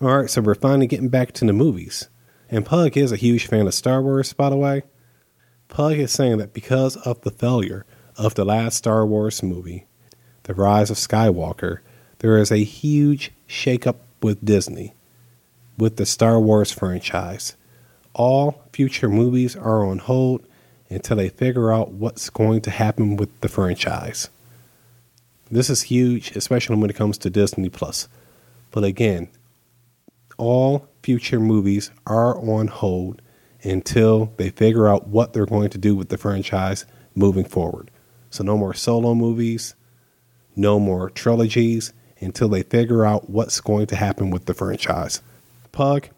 All 0.00 0.16
right, 0.18 0.30
so 0.30 0.40
we're 0.40 0.54
finally 0.54 0.86
getting 0.86 1.08
back 1.08 1.32
to 1.32 1.44
the 1.44 1.52
movies. 1.52 2.08
And 2.50 2.66
Pug 2.66 2.96
is 2.96 3.12
a 3.12 3.16
huge 3.16 3.46
fan 3.46 3.66
of 3.66 3.74
Star 3.74 4.02
Wars, 4.02 4.32
by 4.32 4.50
the 4.50 4.56
way. 4.56 4.82
Pug 5.68 5.94
is 5.94 6.12
saying 6.12 6.38
that 6.38 6.52
because 6.52 6.96
of 6.98 7.20
the 7.22 7.30
failure 7.30 7.86
of 8.16 8.34
the 8.34 8.44
last 8.44 8.76
Star 8.76 9.06
Wars 9.06 9.42
movie, 9.42 9.86
The 10.44 10.54
Rise 10.54 10.90
of 10.90 10.96
Skywalker, 10.96 11.78
there 12.18 12.38
is 12.38 12.52
a 12.52 12.62
huge 12.64 13.32
shakeup 13.48 13.96
with 14.22 14.44
Disney, 14.44 14.94
with 15.78 15.96
the 15.96 16.06
Star 16.06 16.38
Wars 16.38 16.70
franchise. 16.70 17.56
All 18.12 18.63
future 18.74 19.08
movies 19.08 19.54
are 19.54 19.86
on 19.86 19.98
hold 19.98 20.44
until 20.90 21.16
they 21.16 21.28
figure 21.28 21.72
out 21.72 21.92
what's 21.92 22.28
going 22.28 22.60
to 22.60 22.72
happen 22.72 23.16
with 23.16 23.40
the 23.40 23.48
franchise. 23.48 24.28
This 25.48 25.70
is 25.70 25.82
huge, 25.82 26.34
especially 26.34 26.74
when 26.74 26.90
it 26.90 26.96
comes 26.96 27.16
to 27.18 27.30
Disney 27.30 27.68
Plus. 27.68 28.08
But 28.72 28.82
again, 28.82 29.28
all 30.38 30.88
future 31.04 31.38
movies 31.38 31.92
are 32.04 32.36
on 32.36 32.66
hold 32.66 33.22
until 33.62 34.32
they 34.38 34.50
figure 34.50 34.88
out 34.88 35.06
what 35.06 35.32
they're 35.32 35.46
going 35.46 35.70
to 35.70 35.78
do 35.78 35.94
with 35.94 36.08
the 36.08 36.18
franchise 36.18 36.84
moving 37.14 37.44
forward. 37.44 37.92
So 38.30 38.42
no 38.42 38.58
more 38.58 38.74
solo 38.74 39.14
movies, 39.14 39.76
no 40.56 40.80
more 40.80 41.10
trilogies 41.10 41.92
until 42.18 42.48
they 42.48 42.64
figure 42.64 43.04
out 43.04 43.30
what's 43.30 43.60
going 43.60 43.86
to 43.86 43.96
happen 43.96 44.30
with 44.30 44.46
the 44.46 44.54
franchise. 44.54 45.22
Pug, 45.70 46.08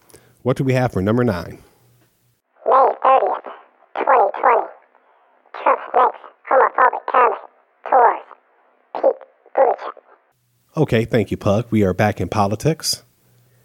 what 0.42 0.56
do 0.56 0.64
we 0.64 0.72
have 0.72 0.94
for 0.94 1.02
number 1.02 1.22
9? 1.22 1.58
Okay, 10.78 11.06
thank 11.06 11.30
you, 11.30 11.38
Pug. 11.38 11.68
We 11.70 11.84
are 11.84 11.94
back 11.94 12.20
in 12.20 12.28
politics. 12.28 13.02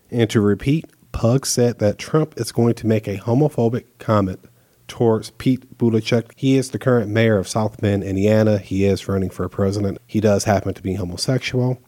And 0.10 0.30
to 0.30 0.40
repeat, 0.40 0.86
Pug 1.12 1.46
said 1.46 1.80
that 1.80 1.98
Trump 1.98 2.40
is 2.40 2.54
going 2.54 2.74
to 2.76 2.88
make 2.88 3.06
a 3.06 3.18
homophobic 3.18 3.84
comment 4.00 4.40
towards 4.88 5.32
Pete 5.32 5.78
Buttigieg. 5.78 6.32
He 6.38 6.56
is 6.56 6.70
the 6.70 6.80
current 6.80 7.12
mayor 7.12 7.38
of 7.38 7.50
South 7.50 7.82
Bend, 7.82 8.06
Indiana. 8.06 8.60
He 8.60 8.86
is 8.86 9.10
running 9.10 9.30
for 9.30 9.50
president. 9.50 9.98
He 10.08 10.22
does 10.22 10.46
happen 10.46 10.74
to 10.74 10.82
be 10.82 10.94
homosexual. 10.94 11.82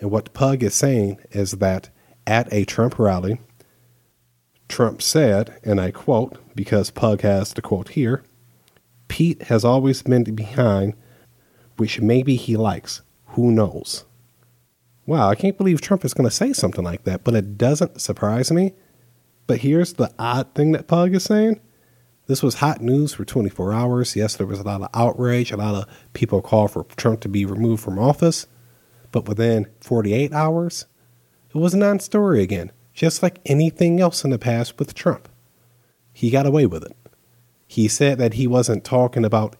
And 0.00 0.10
what 0.10 0.32
Pug 0.32 0.62
is 0.62 0.74
saying 0.74 1.20
is 1.32 1.52
that 1.52 1.90
at 2.26 2.50
a 2.50 2.64
Trump 2.64 2.98
rally, 2.98 3.42
Trump 4.70 5.02
said, 5.02 5.60
and 5.62 5.82
I 5.82 5.90
quote, 5.90 6.38
because 6.56 6.90
Pug 6.90 7.20
has 7.20 7.52
the 7.52 7.60
quote 7.60 7.90
here 7.90 8.22
Pete 9.08 9.42
has 9.42 9.66
always 9.66 10.02
been 10.02 10.24
behind, 10.24 10.94
which 11.76 12.00
maybe 12.00 12.36
he 12.36 12.56
likes. 12.56 13.02
Who 13.26 13.50
knows? 13.50 14.06
Wow, 15.04 15.28
I 15.28 15.34
can't 15.34 15.58
believe 15.58 15.80
Trump 15.80 16.04
is 16.04 16.14
going 16.14 16.28
to 16.28 16.34
say 16.34 16.52
something 16.52 16.84
like 16.84 17.04
that, 17.04 17.24
but 17.24 17.34
it 17.34 17.58
doesn't 17.58 18.00
surprise 18.00 18.52
me. 18.52 18.72
But 19.46 19.58
here's 19.58 19.94
the 19.94 20.12
odd 20.18 20.54
thing 20.54 20.72
that 20.72 20.86
Pug 20.86 21.14
is 21.14 21.24
saying. 21.24 21.60
This 22.26 22.42
was 22.42 22.56
hot 22.56 22.80
news 22.80 23.14
for 23.14 23.24
24 23.24 23.72
hours. 23.72 24.14
Yes, 24.14 24.36
there 24.36 24.46
was 24.46 24.60
a 24.60 24.64
lot 24.64 24.80
of 24.80 24.88
outrage. 24.94 25.50
A 25.50 25.56
lot 25.56 25.74
of 25.74 25.88
people 26.12 26.40
called 26.40 26.70
for 26.70 26.84
Trump 26.96 27.20
to 27.22 27.28
be 27.28 27.44
removed 27.44 27.82
from 27.82 27.98
office. 27.98 28.46
But 29.10 29.28
within 29.28 29.66
48 29.80 30.32
hours, 30.32 30.86
it 31.50 31.58
was 31.58 31.74
a 31.74 31.78
non 31.78 31.98
story 31.98 32.42
again, 32.42 32.70
just 32.94 33.22
like 33.22 33.40
anything 33.44 34.00
else 34.00 34.24
in 34.24 34.30
the 34.30 34.38
past 34.38 34.78
with 34.78 34.94
Trump. 34.94 35.28
He 36.12 36.30
got 36.30 36.46
away 36.46 36.66
with 36.66 36.84
it. 36.84 36.96
He 37.66 37.88
said 37.88 38.18
that 38.18 38.34
he 38.34 38.46
wasn't 38.46 38.84
talking 38.84 39.24
about 39.24 39.56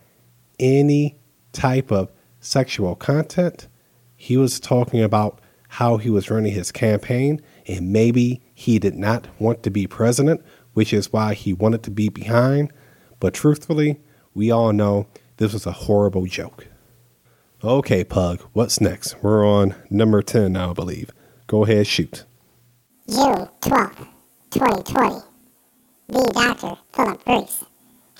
any 0.61 1.18
type 1.52 1.90
of 1.90 2.11
sexual 2.40 2.94
content 2.94 3.66
he 4.23 4.37
was 4.37 4.61
talking 4.61 5.02
about 5.02 5.41
how 5.67 5.97
he 5.97 6.09
was 6.09 6.31
running 6.31 6.52
his 6.52 6.71
campaign, 6.71 7.43
and 7.67 7.93
maybe 7.93 8.41
he 8.55 8.79
did 8.79 8.95
not 8.95 9.26
want 9.41 9.64
to 9.64 9.71
be 9.71 9.85
president, 9.88 10.41
which 10.75 10.93
is 10.93 11.12
why 11.12 11.35
he 11.35 11.52
wanted 11.52 11.83
to 11.83 11.91
be 11.91 12.09
behind. 12.09 12.73
But 13.19 13.35
truthfully, 13.35 13.99
we 14.33 14.49
all 14.49 14.73
know 14.73 15.09
this 15.38 15.52
was 15.52 15.67
a 15.67 15.73
horrible 15.73 16.26
joke. 16.26 16.69
Okay, 17.64 18.05
Pug, 18.05 18.41
what's 18.52 18.81
next? 18.81 19.21
We're 19.25 19.45
on 19.45 19.75
number 19.91 20.23
10 20.23 20.52
now, 20.52 20.71
I 20.71 20.73
believe. 20.73 21.11
Go 21.49 21.64
ahead, 21.64 21.88
shoot. 21.88 22.25
June 23.09 23.49
12th, 23.61 24.07
2020, 24.52 25.17
the 26.07 26.31
Dr. 26.33 26.79
Philip 26.93 27.26
Reese 27.26 27.64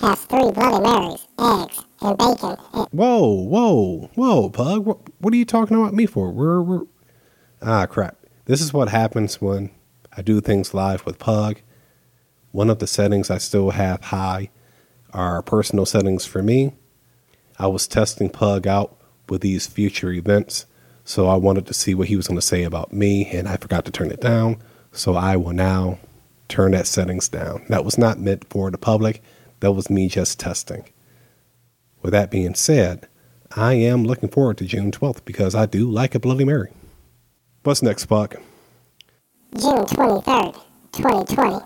has 0.03 0.25
three 0.25 0.51
Bloody 0.51 0.83
Marys, 0.83 1.27
eggs, 1.39 1.85
and 2.01 2.17
bacon. 2.17 2.57
Whoa, 2.91 3.33
whoa, 3.33 4.09
whoa, 4.15 4.49
Pug. 4.49 4.85
What, 4.85 4.99
what 5.19 5.33
are 5.33 5.37
you 5.37 5.45
talking 5.45 5.77
about 5.77 5.93
me 5.93 6.05
for? 6.05 6.31
We're, 6.31 6.61
we're. 6.61 6.81
Ah, 7.61 7.85
crap. 7.85 8.17
This 8.45 8.59
is 8.59 8.73
what 8.73 8.89
happens 8.89 9.39
when 9.41 9.71
I 10.15 10.21
do 10.21 10.41
things 10.41 10.73
live 10.73 11.05
with 11.05 11.19
Pug. 11.19 11.61
One 12.51 12.69
of 12.69 12.79
the 12.79 12.87
settings 12.87 13.29
I 13.29 13.37
still 13.37 13.71
have 13.71 14.01
high 14.05 14.49
are 15.13 15.41
personal 15.41 15.85
settings 15.85 16.25
for 16.25 16.43
me. 16.43 16.73
I 17.57 17.67
was 17.67 17.87
testing 17.87 18.29
Pug 18.29 18.67
out 18.67 18.97
with 19.29 19.41
these 19.41 19.67
future 19.67 20.11
events, 20.11 20.65
so 21.05 21.27
I 21.27 21.35
wanted 21.35 21.65
to 21.67 21.73
see 21.73 21.95
what 21.95 22.09
he 22.09 22.17
was 22.17 22.27
going 22.27 22.37
to 22.37 22.45
say 22.45 22.63
about 22.63 22.91
me, 22.91 23.25
and 23.31 23.47
I 23.47 23.55
forgot 23.55 23.85
to 23.85 23.91
turn 23.91 24.11
it 24.11 24.19
down. 24.19 24.61
So 24.91 25.15
I 25.15 25.37
will 25.37 25.53
now 25.53 25.97
turn 26.49 26.71
that 26.71 26.87
settings 26.87 27.29
down. 27.29 27.65
That 27.69 27.85
was 27.85 27.97
not 27.97 28.19
meant 28.19 28.45
for 28.49 28.69
the 28.69 28.77
public. 28.77 29.23
That 29.63 29.71
was 29.71 29.89
me 29.89 30.09
just 30.09 30.41
testing. 30.41 30.89
With 32.01 32.11
that 32.11 32.29
being 32.29 32.53
said, 32.53 33.07
I 33.55 33.75
am 33.75 34.03
looking 34.03 34.27
forward 34.27 34.57
to 34.57 34.65
June 34.65 34.91
12th 34.91 35.23
because 35.23 35.55
I 35.55 35.67
do 35.67 35.89
like 35.89 36.13
a 36.13 36.19
Bloody 36.19 36.43
Mary. 36.43 36.73
What's 37.63 37.81
next, 37.81 38.07
Pug? 38.07 38.35
June 39.57 39.85
23rd, 39.85 40.61
2020. 40.91 41.65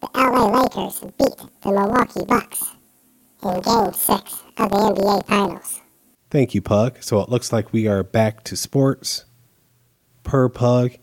The 0.00 0.08
LA 0.12 0.60
Lakers 0.60 0.98
beat 0.98 1.36
the 1.62 1.70
Milwaukee 1.70 2.24
Bucks 2.24 2.72
in 3.44 3.60
Game 3.60 3.92
6 3.92 4.42
of 4.58 4.70
the 4.70 4.76
NBA 4.76 5.26
Finals. 5.28 5.80
Thank 6.32 6.52
you, 6.52 6.62
Pug. 6.62 7.00
So 7.00 7.20
it 7.20 7.28
looks 7.28 7.52
like 7.52 7.72
we 7.72 7.86
are 7.86 8.02
back 8.02 8.42
to 8.42 8.56
sports. 8.56 9.24
Per 10.24 10.48
Pug, 10.48 10.96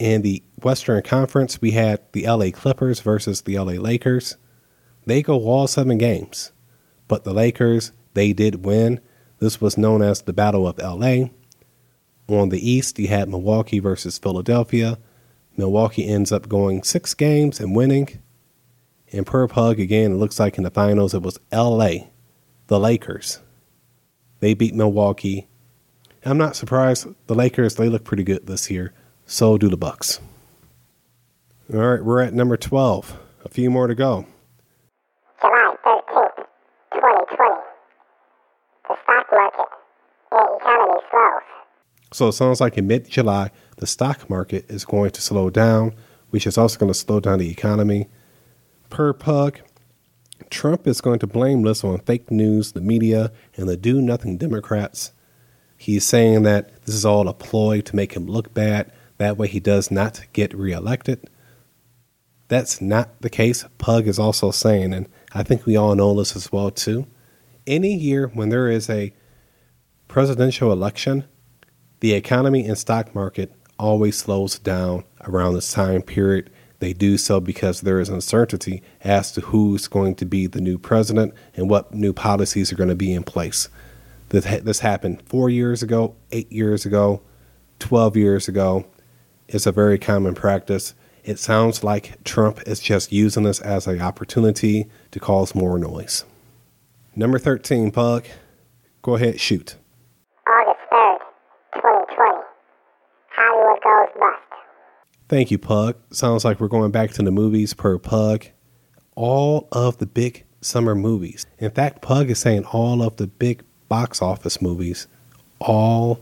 in 0.00 0.22
the 0.22 0.42
Western 0.64 1.00
Conference, 1.04 1.60
we 1.60 1.70
had 1.70 2.00
the 2.10 2.26
LA 2.26 2.50
Clippers 2.50 2.98
versus 2.98 3.42
the 3.42 3.56
LA 3.56 3.74
Lakers. 3.74 4.36
They 5.06 5.22
go 5.22 5.44
all 5.44 5.68
seven 5.68 5.98
games, 5.98 6.52
but 7.06 7.24
the 7.24 7.32
Lakers, 7.32 7.92
they 8.14 8.32
did 8.32 8.64
win. 8.64 9.00
This 9.38 9.60
was 9.60 9.78
known 9.78 10.02
as 10.02 10.22
the 10.22 10.32
Battle 10.32 10.66
of 10.66 10.78
LA. 10.78 11.28
On 12.28 12.48
the 12.48 12.70
East, 12.70 12.98
you 12.98 13.06
had 13.06 13.28
Milwaukee 13.28 13.78
versus 13.78 14.18
Philadelphia. 14.18 14.98
Milwaukee 15.56 16.08
ends 16.08 16.32
up 16.32 16.48
going 16.48 16.82
six 16.82 17.14
games 17.14 17.60
and 17.60 17.76
winning. 17.76 18.20
And 19.12 19.24
per 19.24 19.46
Pug, 19.46 19.78
again, 19.78 20.12
it 20.12 20.16
looks 20.16 20.40
like 20.40 20.58
in 20.58 20.64
the 20.64 20.70
finals 20.70 21.14
it 21.14 21.22
was 21.22 21.38
LA, 21.52 22.08
the 22.66 22.80
Lakers. 22.80 23.38
They 24.40 24.54
beat 24.54 24.74
Milwaukee. 24.74 25.46
I'm 26.24 26.38
not 26.38 26.56
surprised. 26.56 27.06
The 27.28 27.34
Lakers, 27.34 27.76
they 27.76 27.88
look 27.88 28.02
pretty 28.02 28.24
good 28.24 28.46
this 28.46 28.70
year. 28.70 28.92
So 29.24 29.56
do 29.56 29.68
the 29.68 29.76
Bucks. 29.76 30.20
All 31.72 31.78
right, 31.80 32.04
we're 32.04 32.20
at 32.22 32.34
number 32.34 32.56
12. 32.56 33.16
A 33.44 33.48
few 33.48 33.70
more 33.70 33.86
to 33.86 33.94
go. 33.94 34.26
July 35.40 35.74
13th, 35.84 36.46
2020. 36.94 37.54
The 38.88 38.94
stock 39.02 39.26
market 39.32 39.70
and 40.32 40.60
economy 40.60 41.00
slows. 41.10 41.42
So 42.16 42.28
it 42.28 42.32
sounds 42.32 42.62
like 42.62 42.78
in 42.78 42.86
mid 42.86 43.10
July, 43.10 43.50
the 43.76 43.86
stock 43.86 44.30
market 44.30 44.64
is 44.70 44.86
going 44.86 45.10
to 45.10 45.20
slow 45.20 45.50
down, 45.50 45.94
which 46.30 46.46
is 46.46 46.56
also 46.56 46.78
going 46.78 46.90
to 46.90 46.98
slow 46.98 47.20
down 47.20 47.40
the 47.40 47.50
economy. 47.50 48.08
Per 48.88 49.12
Pug, 49.12 49.60
Trump 50.48 50.86
is 50.86 51.02
going 51.02 51.18
to 51.18 51.26
blame 51.26 51.60
this 51.60 51.84
on 51.84 51.98
fake 51.98 52.30
news, 52.30 52.72
the 52.72 52.80
media, 52.80 53.32
and 53.54 53.68
the 53.68 53.76
do 53.76 54.00
nothing 54.00 54.38
Democrats. 54.38 55.12
He's 55.76 56.06
saying 56.06 56.44
that 56.44 56.86
this 56.86 56.94
is 56.94 57.04
all 57.04 57.28
a 57.28 57.34
ploy 57.34 57.82
to 57.82 57.94
make 57.94 58.14
him 58.14 58.26
look 58.26 58.54
bad. 58.54 58.90
That 59.18 59.36
way 59.36 59.48
he 59.48 59.60
does 59.60 59.90
not 59.90 60.24
get 60.32 60.54
reelected. 60.54 61.28
That's 62.48 62.80
not 62.80 63.20
the 63.20 63.28
case. 63.28 63.62
Pug 63.76 64.08
is 64.08 64.18
also 64.18 64.50
saying, 64.52 64.94
and 64.94 65.06
I 65.34 65.42
think 65.42 65.66
we 65.66 65.76
all 65.76 65.94
know 65.94 66.14
this 66.14 66.34
as 66.34 66.50
well 66.50 66.70
too. 66.70 67.08
Any 67.66 67.94
year 67.94 68.28
when 68.28 68.48
there 68.48 68.70
is 68.70 68.88
a 68.88 69.12
presidential 70.08 70.72
election, 70.72 71.26
the 72.00 72.12
economy 72.12 72.66
and 72.66 72.76
stock 72.76 73.14
market 73.14 73.52
always 73.78 74.16
slows 74.16 74.58
down 74.58 75.04
around 75.24 75.54
this 75.54 75.72
time 75.72 76.02
period. 76.02 76.50
They 76.78 76.92
do 76.92 77.16
so 77.16 77.40
because 77.40 77.80
there 77.80 78.00
is 78.00 78.08
uncertainty 78.08 78.82
as 79.02 79.32
to 79.32 79.40
who's 79.40 79.88
going 79.88 80.14
to 80.16 80.26
be 80.26 80.46
the 80.46 80.60
new 80.60 80.76
president 80.76 81.34
and 81.54 81.70
what 81.70 81.94
new 81.94 82.12
policies 82.12 82.70
are 82.72 82.76
going 82.76 82.90
to 82.90 82.94
be 82.94 83.14
in 83.14 83.22
place. 83.22 83.68
This, 84.28 84.80
happened 84.80 85.22
four 85.22 85.48
years 85.48 85.82
ago, 85.82 86.16
eight 86.32 86.50
years 86.50 86.84
ago, 86.84 87.22
12 87.78 88.16
years 88.16 88.48
ago. 88.48 88.84
It's 89.48 89.66
a 89.66 89.72
very 89.72 89.98
common 89.98 90.34
practice. 90.34 90.94
It 91.24 91.38
sounds 91.38 91.82
like 91.82 92.22
Trump 92.24 92.60
is 92.66 92.80
just 92.80 93.12
using 93.12 93.44
this 93.44 93.60
as 93.60 93.86
an 93.86 94.00
opportunity 94.00 94.90
to 95.12 95.20
cause 95.20 95.54
more 95.54 95.78
noise. 95.78 96.24
Number 97.14 97.38
13, 97.38 97.90
Pug. 97.92 98.26
Go 99.02 99.14
ahead, 99.14 99.40
shoot. 99.40 99.76
Thank 105.28 105.50
you, 105.50 105.58
Pug. 105.58 105.96
Sounds 106.12 106.44
like 106.44 106.60
we're 106.60 106.68
going 106.68 106.92
back 106.92 107.10
to 107.12 107.22
the 107.22 107.32
movies 107.32 107.74
per 107.74 107.98
Pug. 107.98 108.46
All 109.16 109.66
of 109.72 109.98
the 109.98 110.06
big 110.06 110.44
summer 110.60 110.94
movies. 110.94 111.46
In 111.58 111.72
fact, 111.72 112.00
Pug 112.00 112.30
is 112.30 112.38
saying 112.38 112.64
all 112.66 113.02
of 113.02 113.16
the 113.16 113.26
big 113.26 113.64
box 113.88 114.22
office 114.22 114.62
movies 114.62 115.08
all 115.58 116.20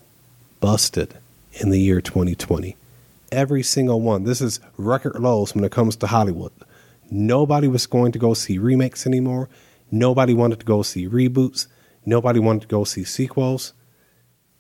busted 0.61 1.19
in 1.53 1.69
the 1.69 1.81
year 1.81 2.01
2020. 2.01 2.77
Every 3.31 3.63
single 3.63 4.01
one. 4.01 4.25
This 4.25 4.41
is 4.41 4.59
record 4.79 5.21
lows 5.21 5.55
when 5.55 5.65
it 5.65 5.73
comes 5.73 5.97
to 5.97 6.07
Hollywood. 6.07 6.53
Nobody 7.11 7.69
was 7.69 7.87
going 7.87 8.13
to 8.13 8.19
go 8.19 8.33
see 8.33 8.57
remakes 8.57 9.07
anymore. 9.07 9.51
Nobody 9.91 10.33
wanted 10.33 10.61
to 10.61 10.67
go 10.67 10.81
see 10.81 11.07
reboots. 11.07 11.67
Nobody 12.07 12.41
wanted 12.41 12.63
to 12.63 12.69
go 12.69 12.85
see 12.85 13.05
sequels. 13.05 13.75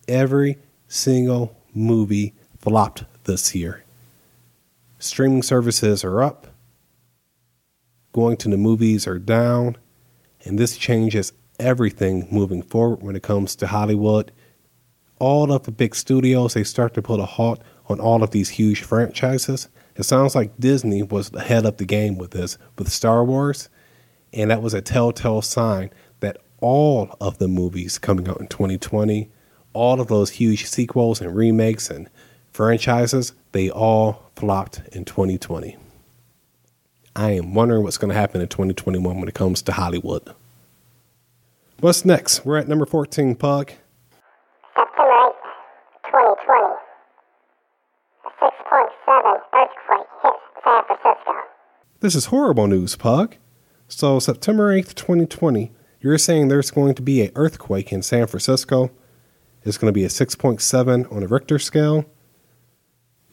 Every 0.07 0.59
single 0.87 1.57
movie 1.73 2.35
flopped 2.59 3.05
this 3.25 3.55
year. 3.55 3.84
Streaming 5.05 5.43
services 5.43 6.03
are 6.03 6.23
up, 6.23 6.47
going 8.15 8.39
to 8.39 8.49
the 8.49 8.57
movies 8.57 9.07
are 9.07 9.19
down, 9.19 9.77
and 10.47 10.59
this 10.59 10.79
changes 10.79 11.35
everything 11.61 12.27
moving 12.31 12.63
forward 12.63 13.03
when 13.03 13.15
it 13.15 13.23
comes 13.23 13.55
to 13.57 13.67
Hollywood. 13.67 14.33
All 15.19 15.53
of 15.53 15.65
the 15.65 15.73
big 15.73 15.95
studios, 15.95 16.55
they 16.55 16.65
start 16.65 16.95
to 16.95 17.03
put 17.03 17.21
a 17.21 17.27
halt 17.27 17.63
on 17.87 18.01
all 18.01 18.23
of 18.23 18.31
these 18.31 18.49
huge 18.49 18.81
franchises. 18.81 19.69
It 19.95 20.05
sounds 20.05 20.35
like 20.35 20.59
Disney 20.59 21.03
was 21.03 21.31
ahead 21.35 21.67
of 21.67 21.77
the 21.77 21.85
game 21.85 22.17
with 22.17 22.31
this, 22.31 22.57
with 22.79 22.91
Star 22.91 23.23
Wars, 23.27 23.69
and 24.33 24.51
that 24.51 24.63
was 24.63 24.73
a 24.73 24.81
telltale 24.81 25.43
sign 25.43 25.91
that 26.21 26.39
all 26.63 27.15
of 27.21 27.37
the 27.37 27.47
movies 27.47 27.99
coming 27.99 28.27
out 28.27 28.41
in 28.41 28.47
2020, 28.47 29.31
all 29.75 30.01
of 30.01 30.09
those 30.09 30.31
huge 30.31 30.65
sequels 30.65 31.21
and 31.21 31.37
remakes 31.37 31.91
and 31.91 32.09
franchises, 32.53 33.35
they 33.55 33.71
all 33.71 34.21
flopped 34.35 34.83
in 34.93 35.05
2020. 35.05 35.77
I 37.15 37.31
am 37.31 37.55
wondering 37.55 37.85
what's 37.85 37.97
going 37.97 38.09
to 38.09 38.19
happen 38.19 38.41
in 38.41 38.49
2021 38.49 39.17
when 39.17 39.29
it 39.29 39.35
comes 39.35 39.63
to 39.63 39.73
Hollywood. 39.73 40.35
What's 41.79 42.05
next? 42.05 42.45
We're 42.45 42.59
at 42.59 42.67
number 42.67 42.85
14, 42.85 43.37
Pug. 43.37 43.71
September 44.75 45.09
8th, 45.09 45.37
2020. 46.05 46.75
A 48.25 48.31
6.7 48.43 49.41
earthquake 49.55 50.09
hit 50.25 50.35
San 50.65 50.85
Francisco. 50.87 51.33
This 52.01 52.15
is 52.17 52.25
horrible 52.27 52.67
news, 52.67 52.97
Pug. 52.97 53.37
So, 53.87 54.19
September 54.19 54.75
8th, 54.75 54.97
2020, 54.97 55.71
you're 56.01 56.19
saying 56.19 56.49
there's 56.49 56.73
going 56.73 56.97
to 56.97 57.03
be 57.03 57.23
an 57.23 57.31
earthquake 57.37 57.93
in 57.93 58.03
San 58.03 58.27
Francisco. 58.27 58.91
It's 59.63 59.79
going 59.79 59.91
to 59.91 59.95
be 59.95 60.05
a 60.05 60.09
6.7 60.09 61.13
on 61.13 61.23
a 61.23 61.27
Richter 61.29 61.61
scale. 61.61 62.07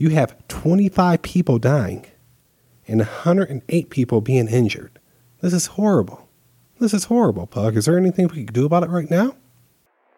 You 0.01 0.09
have 0.09 0.35
25 0.47 1.21
people 1.21 1.59
dying 1.59 2.07
and 2.87 3.01
108 3.01 3.91
people 3.91 4.19
being 4.19 4.47
injured. 4.47 4.97
This 5.41 5.53
is 5.53 5.67
horrible. 5.67 6.27
This 6.79 6.91
is 6.91 7.03
horrible, 7.03 7.45
Pug. 7.45 7.77
Is 7.77 7.85
there 7.85 7.99
anything 7.99 8.27
we 8.29 8.45
can 8.45 8.51
do 8.51 8.65
about 8.65 8.81
it 8.81 8.89
right 8.89 9.11
now? 9.11 9.35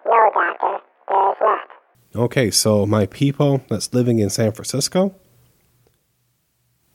No, 0.06 0.30
Doctor, 0.34 0.80
there 1.10 1.32
is 1.32 1.38
not. 1.42 1.60
Okay, 2.16 2.50
so 2.50 2.86
my 2.86 3.08
people 3.08 3.62
that's 3.68 3.94
living 3.94 4.20
in 4.20 4.30
San 4.30 4.54
Francisco, 4.54 5.16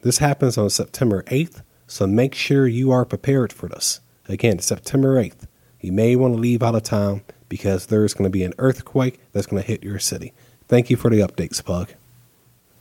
this 0.01 0.17
happens 0.17 0.57
on 0.57 0.71
September 0.71 1.25
8th, 1.25 1.61
so 1.87 2.07
make 2.07 2.35
sure 2.35 2.67
you 2.67 2.91
are 2.91 3.05
prepared 3.05 3.53
for 3.53 3.69
this. 3.69 4.01
Again, 4.31 4.61
September 4.61 5.23
8th. 5.23 5.47
You 5.83 5.93
may 5.93 6.17
want 6.17 6.37
to 6.37 6.41
leave 6.41 6.63
out 6.63 6.75
of 6.75 6.85
town 6.85 7.21
because 7.51 7.89
there's 7.89 8.15
going 8.15 8.31
to 8.31 8.33
be 8.33 8.45
an 8.45 8.55
earthquake 8.57 9.21
that's 9.33 9.47
going 9.47 9.63
to 9.63 9.69
hit 9.69 9.85
your 9.85 9.99
city. 9.99 10.33
Thank 10.69 10.89
you 10.89 10.97
for 10.97 11.11
the 11.11 11.21
updates, 11.21 11.63
Pug. 11.63 11.91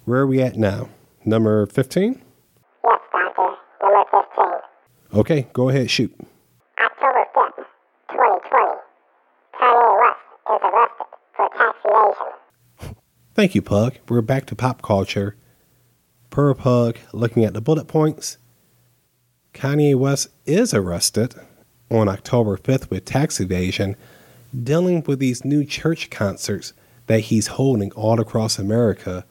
Where 0.07 0.21
are 0.21 0.27
we 0.27 0.41
at 0.41 0.55
now? 0.55 0.87
Number 1.25 1.65
15? 1.65 2.13
Yes, 2.13 2.99
Doctor, 3.11 3.57
number 3.81 4.05
15. 4.09 5.19
Okay, 5.19 5.47
go 5.51 5.67
ahead, 5.67 5.91
shoot. 5.91 6.15
October 6.79 7.25
5th, 7.35 7.65
2020. 8.09 8.77
Kanye 9.59 9.99
West 9.99 10.15
is 10.47 10.61
arrested 10.63 11.07
for 11.35 11.49
tax 11.49 11.75
evasion. 11.83 12.95
Thank 13.35 13.53
you, 13.53 13.61
Pug. 13.61 13.95
We're 14.07 14.21
back 14.21 14.45
to 14.45 14.55
pop 14.55 14.81
culture. 14.81 15.35
Per 16.29 16.53
Pug, 16.53 16.97
looking 17.11 17.43
at 17.43 17.53
the 17.53 17.59
bullet 17.59 17.89
points, 17.89 18.37
Kanye 19.53 19.93
West 19.93 20.29
is 20.45 20.73
arrested 20.73 21.35
on 21.91 22.07
October 22.07 22.55
5th 22.55 22.89
with 22.89 23.03
tax 23.03 23.41
evasion, 23.41 23.97
dealing 24.57 25.03
with 25.05 25.19
these 25.19 25.43
new 25.43 25.65
church 25.65 26.09
concerts 26.09 26.71
that 27.07 27.25
he's 27.25 27.47
holding 27.47 27.91
all 27.91 28.21
across 28.21 28.57
America. 28.57 29.25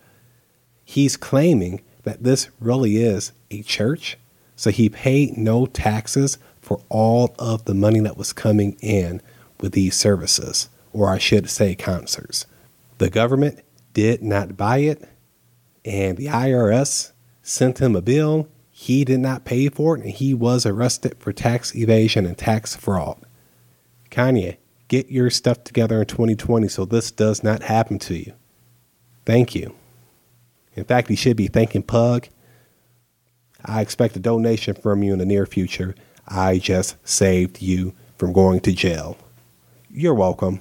He's 0.86 1.18
claiming 1.18 1.82
that 2.04 2.22
this 2.22 2.48
really 2.60 2.96
is 2.96 3.32
a 3.50 3.60
church, 3.62 4.16
so 4.54 4.70
he 4.70 4.88
paid 4.88 5.36
no 5.36 5.66
taxes 5.66 6.38
for 6.62 6.80
all 6.88 7.34
of 7.38 7.66
the 7.66 7.74
money 7.74 8.00
that 8.00 8.16
was 8.16 8.32
coming 8.32 8.78
in 8.80 9.20
with 9.60 9.72
these 9.72 9.94
services, 9.94 10.70
or 10.94 11.10
I 11.10 11.18
should 11.18 11.50
say 11.50 11.74
concerts. 11.74 12.46
The 12.96 13.10
government 13.10 13.60
did 13.92 14.22
not 14.22 14.56
buy 14.56 14.78
it, 14.78 15.06
and 15.84 16.16
the 16.16 16.28
IRS 16.28 17.12
sent 17.42 17.82
him 17.82 17.94
a 17.94 18.00
bill. 18.00 18.48
He 18.70 19.04
did 19.04 19.20
not 19.20 19.44
pay 19.44 19.68
for 19.68 19.98
it, 19.98 20.04
and 20.04 20.12
he 20.12 20.32
was 20.32 20.64
arrested 20.64 21.16
for 21.18 21.32
tax 21.34 21.76
evasion 21.76 22.24
and 22.24 22.38
tax 22.38 22.74
fraud. 22.74 23.18
Kanye, 24.10 24.56
Get 24.88 25.10
your 25.10 25.30
stuff 25.30 25.64
together 25.64 26.00
in 26.00 26.06
2020 26.06 26.68
so 26.68 26.84
this 26.84 27.10
does 27.10 27.42
not 27.42 27.62
happen 27.62 27.98
to 28.00 28.14
you. 28.14 28.32
Thank 29.24 29.54
you. 29.54 29.74
In 30.76 30.84
fact, 30.84 31.08
he 31.08 31.16
should 31.16 31.36
be 31.36 31.48
thanking 31.48 31.82
Pug. 31.82 32.28
I 33.64 33.80
expect 33.80 34.14
a 34.16 34.20
donation 34.20 34.74
from 34.74 35.02
you 35.02 35.12
in 35.12 35.18
the 35.18 35.26
near 35.26 35.46
future. 35.46 35.94
I 36.28 36.58
just 36.58 36.96
saved 37.08 37.62
you 37.62 37.94
from 38.18 38.32
going 38.32 38.60
to 38.60 38.72
jail. 38.72 39.16
You're 39.90 40.14
welcome. 40.14 40.60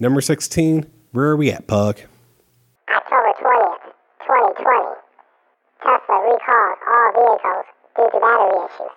Number 0.00 0.20
16, 0.20 0.86
where 1.12 1.26
are 1.26 1.36
we 1.36 1.50
at, 1.50 1.66
Pug? 1.66 2.00
October 2.88 3.32
20th, 3.40 3.92
2020. 4.26 4.94
Tesla 5.80 6.16
recalls 6.24 6.78
all 7.16 7.38
vehicles 7.42 7.64
due 7.96 8.10
to 8.10 8.20
battery 8.20 8.64
issues. 8.66 8.96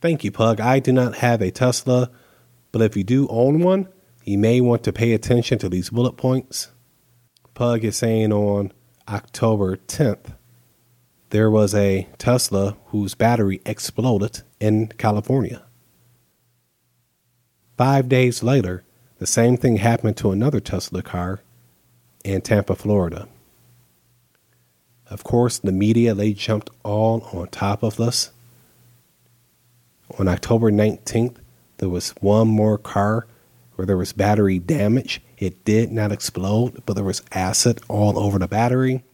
Thank 0.00 0.24
you, 0.24 0.30
Pug. 0.30 0.60
I 0.60 0.78
do 0.78 0.92
not 0.92 1.16
have 1.16 1.42
a 1.42 1.50
Tesla, 1.50 2.10
but 2.70 2.82
if 2.82 2.96
you 2.96 3.02
do 3.02 3.26
own 3.28 3.60
one, 3.60 3.88
you 4.24 4.38
may 4.38 4.60
want 4.60 4.84
to 4.84 4.92
pay 4.92 5.12
attention 5.12 5.58
to 5.58 5.68
these 5.68 5.90
bullet 5.90 6.16
points. 6.16 6.70
Pug 7.54 7.84
is 7.84 7.96
saying 7.96 8.32
on 8.32 8.72
October 9.08 9.76
10th, 9.76 10.34
there 11.30 11.50
was 11.50 11.74
a 11.74 12.06
Tesla 12.18 12.76
whose 12.86 13.14
battery 13.14 13.60
exploded 13.64 14.42
in 14.60 14.88
California. 14.98 15.62
Five 17.76 18.08
days 18.08 18.42
later, 18.42 18.84
the 19.18 19.26
same 19.26 19.56
thing 19.56 19.76
happened 19.76 20.16
to 20.18 20.30
another 20.30 20.60
Tesla 20.60 21.02
car 21.02 21.40
in 22.24 22.42
Tampa, 22.42 22.74
Florida. 22.74 23.28
Of 25.08 25.24
course, 25.24 25.58
the 25.58 25.72
media, 25.72 26.12
they 26.12 26.34
jumped 26.34 26.70
all 26.82 27.22
on 27.32 27.48
top 27.48 27.82
of 27.82 27.96
this. 27.96 28.30
On 30.18 30.28
October 30.28 30.70
19th, 30.70 31.36
there 31.78 31.88
was 31.88 32.10
one 32.20 32.48
more 32.48 32.76
car 32.76 33.26
where 33.76 33.86
there 33.86 33.96
was 33.96 34.12
battery 34.12 34.58
damage. 34.58 35.22
It 35.38 35.64
did 35.64 35.92
not 35.92 36.12
explode, 36.12 36.82
but 36.84 36.94
there 36.94 37.04
was 37.04 37.22
acid 37.32 37.80
all 37.88 38.18
over 38.18 38.38
the 38.38 38.48
battery. 38.48 39.04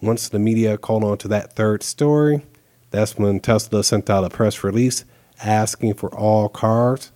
Once 0.00 0.28
the 0.28 0.38
media 0.38 0.78
called 0.78 1.04
on 1.04 1.18
to 1.18 1.28
that 1.28 1.54
third 1.54 1.82
story, 1.82 2.44
that's 2.90 3.18
when 3.18 3.40
Tesla 3.40 3.82
sent 3.84 4.08
out 4.08 4.24
a 4.24 4.30
press 4.30 4.62
release 4.64 5.04
asking 5.42 5.94
for 5.94 6.14
all 6.14 6.48
cars 6.48 7.10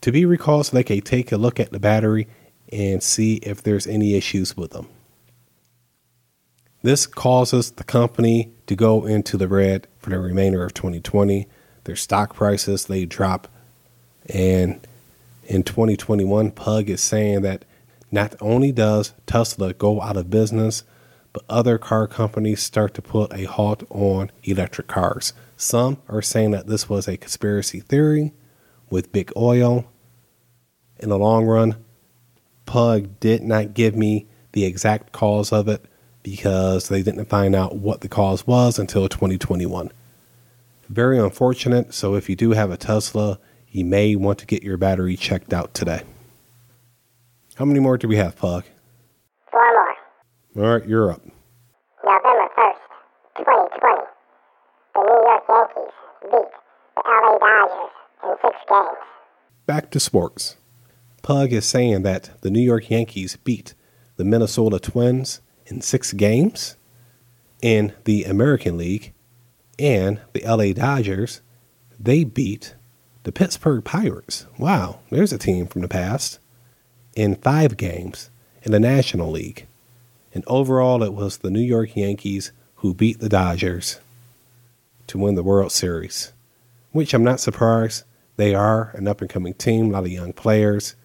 to 0.00 0.12
be 0.12 0.24
recalled 0.24 0.66
so 0.66 0.76
they 0.76 0.84
can 0.84 1.00
take 1.00 1.32
a 1.32 1.36
look 1.36 1.58
at 1.58 1.72
the 1.72 1.80
battery 1.80 2.28
and 2.72 3.02
see 3.02 3.36
if 3.36 3.62
there's 3.62 3.86
any 3.86 4.14
issues 4.14 4.56
with 4.56 4.70
them. 4.70 4.88
This 6.82 7.06
causes 7.06 7.72
the 7.72 7.84
company 7.84 8.52
to 8.66 8.76
go 8.76 9.04
into 9.04 9.36
the 9.36 9.48
red 9.48 9.88
for 9.98 10.10
the 10.10 10.18
remainder 10.18 10.64
of 10.64 10.74
2020. 10.74 11.48
Their 11.84 11.96
stock 11.96 12.34
prices 12.34 12.86
they 12.86 13.04
drop, 13.04 13.48
and 14.28 14.86
in 15.48 15.62
2021, 15.62 16.50
Pug 16.50 16.90
is 16.90 17.02
saying 17.02 17.40
that 17.42 17.64
not 18.12 18.34
only 18.40 18.70
does 18.70 19.14
Tesla 19.26 19.72
go 19.72 20.00
out 20.00 20.16
of 20.16 20.30
business, 20.30 20.84
but 21.32 21.44
other 21.48 21.78
car 21.78 22.06
companies 22.06 22.62
start 22.62 22.94
to 22.94 23.02
put 23.02 23.32
a 23.32 23.44
halt 23.44 23.82
on 23.90 24.30
electric 24.44 24.86
cars. 24.86 25.32
Some 25.56 25.98
are 26.08 26.22
saying 26.22 26.50
that 26.52 26.66
this 26.66 26.88
was 26.88 27.08
a 27.08 27.16
conspiracy 27.16 27.80
theory 27.80 28.32
with 28.90 29.12
big 29.12 29.32
oil. 29.36 29.90
In 30.98 31.08
the 31.08 31.18
long 31.18 31.46
run, 31.46 31.76
Pug 32.66 33.18
did 33.18 33.42
not 33.42 33.72
give 33.72 33.96
me 33.96 34.26
the 34.52 34.64
exact 34.64 35.12
cause 35.12 35.50
of 35.50 35.66
it 35.68 35.84
because 36.22 36.88
they 36.88 37.02
didn't 37.02 37.30
find 37.30 37.54
out 37.54 37.76
what 37.76 38.02
the 38.02 38.08
cause 38.08 38.46
was 38.46 38.78
until 38.78 39.08
2021. 39.08 39.90
Very 40.88 41.18
unfortunate. 41.18 41.94
So, 41.94 42.14
if 42.14 42.28
you 42.28 42.36
do 42.36 42.50
have 42.52 42.70
a 42.70 42.76
Tesla, 42.76 43.38
you 43.70 43.84
may 43.84 44.16
want 44.16 44.38
to 44.40 44.46
get 44.46 44.62
your 44.62 44.76
battery 44.76 45.16
checked 45.16 45.52
out 45.52 45.74
today. 45.74 46.02
How 47.56 47.64
many 47.64 47.80
more 47.80 47.98
do 47.98 48.08
we 48.08 48.16
have, 48.16 48.36
Pug? 48.36 48.64
Four 49.50 49.60
more. 49.60 49.96
All 50.56 50.78
right, 50.78 50.88
you're 50.88 51.10
up. 51.10 51.22
November 52.04 52.48
1st, 52.56 52.74
2020. 53.38 54.02
The 54.94 55.00
New 55.04 55.20
York 55.22 55.44
Yankees 55.48 55.92
beat 56.22 56.50
the 56.96 57.02
LA 57.06 57.38
Dodgers 57.38 57.90
in 58.24 58.36
six 58.42 58.56
games. 58.68 58.98
Back 59.66 59.90
to 59.90 60.00
sports. 60.00 60.56
Pug 61.22 61.52
is 61.52 61.66
saying 61.66 62.02
that 62.02 62.30
the 62.40 62.50
New 62.50 62.60
York 62.60 62.88
Yankees 62.90 63.36
beat 63.36 63.74
the 64.16 64.24
Minnesota 64.24 64.78
Twins 64.78 65.40
in 65.66 65.80
six 65.80 66.12
games 66.12 66.76
in 67.60 67.92
the 68.04 68.24
American 68.24 68.76
League, 68.78 69.12
and 69.78 70.20
the 70.32 70.42
LA 70.42 70.72
Dodgers, 70.72 71.40
they 71.98 72.24
beat 72.24 72.74
the 73.28 73.32
Pittsburgh 73.32 73.84
Pirates. 73.84 74.46
Wow, 74.56 75.00
there's 75.10 75.34
a 75.34 75.38
team 75.38 75.66
from 75.66 75.82
the 75.82 75.88
past 75.88 76.38
in 77.14 77.36
five 77.36 77.76
games 77.76 78.30
in 78.62 78.72
the 78.72 78.80
National 78.80 79.30
League. 79.30 79.66
And 80.32 80.42
overall, 80.46 81.02
it 81.02 81.12
was 81.12 81.36
the 81.36 81.50
New 81.50 81.60
York 81.60 81.94
Yankees 81.94 82.52
who 82.76 82.94
beat 82.94 83.20
the 83.20 83.28
Dodgers 83.28 84.00
to 85.08 85.18
win 85.18 85.34
the 85.34 85.42
World 85.42 85.72
Series, 85.72 86.32
which 86.92 87.12
I'm 87.12 87.22
not 87.22 87.38
surprised. 87.38 88.04
They 88.38 88.54
are 88.54 88.92
an 88.94 89.06
up 89.06 89.20
and 89.20 89.28
coming 89.28 89.52
team, 89.52 89.90
a 89.90 89.92
lot 89.92 90.04
of 90.04 90.10
young 90.10 90.32
players. 90.32 90.96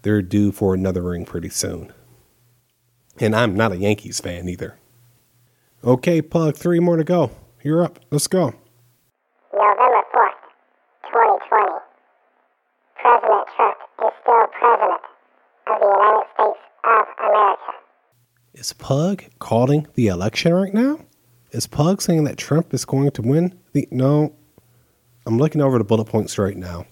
They're 0.00 0.22
due 0.22 0.50
for 0.50 0.72
another 0.72 1.02
ring 1.02 1.26
pretty 1.26 1.50
soon. 1.50 1.92
And 3.20 3.36
I'm 3.36 3.54
not 3.54 3.72
a 3.72 3.76
Yankees 3.76 4.18
fan 4.18 4.48
either. 4.48 4.78
Okay, 5.84 6.22
Pug, 6.22 6.56
three 6.56 6.80
more 6.80 6.96
to 6.96 7.04
go. 7.04 7.32
You're 7.62 7.84
up. 7.84 7.98
Let's 8.10 8.28
go. 8.28 8.54
November 9.54 10.02
4th, 10.13 10.13
2020. 11.14 11.78
President 13.00 13.46
Trump 13.54 13.76
is 14.02 14.12
still 14.20 14.46
president 14.58 15.00
of 15.70 15.78
the 15.78 15.86
United 15.86 16.26
States 16.34 16.58
of 16.82 17.06
America. 17.22 17.72
Is 18.54 18.72
Pug 18.72 19.24
calling 19.38 19.86
the 19.94 20.08
election 20.08 20.52
right 20.52 20.74
now? 20.74 20.98
Is 21.52 21.68
Pug 21.68 22.02
saying 22.02 22.24
that 22.24 22.36
Trump 22.36 22.74
is 22.74 22.84
going 22.84 23.12
to 23.12 23.22
win 23.22 23.56
the. 23.72 23.86
No. 23.92 24.34
I'm 25.24 25.38
looking 25.38 25.60
over 25.62 25.78
the 25.78 25.84
bullet 25.84 26.06
points 26.06 26.36
right 26.36 26.56
now. 26.56 26.84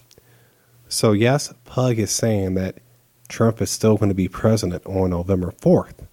So, 0.87 1.11
yes, 1.11 1.53
Pug 1.65 1.99
is 1.99 2.09
saying 2.09 2.53
that 2.53 2.79
Trump 3.27 3.61
is 3.61 3.71
still 3.71 3.97
going 3.97 4.09
to 4.09 4.15
be 4.15 4.29
president 4.29 4.85
on 4.85 5.09
November 5.09 5.51
4th. 5.51 6.07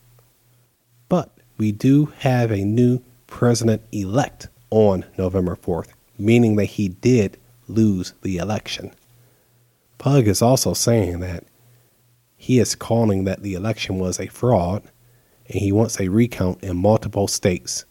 But 1.08 1.30
we 1.58 1.70
do 1.70 2.06
have 2.18 2.50
a 2.50 2.64
new 2.64 3.02
president 3.28 3.82
elect 3.92 4.48
on 4.70 5.04
November 5.16 5.54
4th, 5.54 5.88
meaning 6.18 6.56
that 6.56 6.66
he 6.66 6.88
did 6.88 7.38
lose 7.70 8.14
the 8.22 8.38
election. 8.38 8.92
Pug 9.98 10.26
is 10.26 10.42
also 10.42 10.72
saying 10.72 11.20
that 11.20 11.44
he 12.36 12.58
is 12.58 12.74
calling 12.74 13.24
that 13.24 13.42
the 13.42 13.54
election 13.54 13.98
was 13.98 14.18
a 14.18 14.26
fraud 14.26 14.82
and 15.46 15.56
he 15.56 15.72
wants 15.72 16.00
a 16.00 16.08
recount 16.08 16.62
in 16.62 16.76
multiple 16.76 17.28
states. 17.28 17.84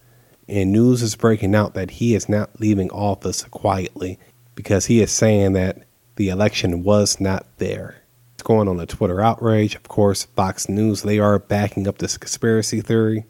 And 0.48 0.72
news 0.72 1.04
is 1.04 1.15
breaking 1.15 1.54
out 1.54 1.76
that 1.76 1.92
he 1.92 2.15
is 2.15 2.28
not 2.28 2.60
leaving 2.60 2.89
office 2.89 3.44
quietly 3.44 4.18
because 4.56 4.88
he 4.88 5.02
is 5.02 5.12
saying 5.12 5.54
that 5.54 5.84
the 6.15 6.30
election 6.30 6.84
was 6.84 7.22
not 7.22 7.46
there. 7.60 8.02
It's 8.34 8.44
going 8.44 8.68
on 8.68 8.80
a 8.80 8.86
Twitter 8.86 9.22
outrage. 9.22 9.76
Of 9.76 9.88
course, 9.88 10.24
Fox 10.24 10.68
News, 10.68 11.04
they 11.04 11.20
are 11.20 11.38
backing 11.38 11.88
up 11.88 12.00
this 12.00 12.18
conspiracy 12.18 12.82
theory. 12.82 13.26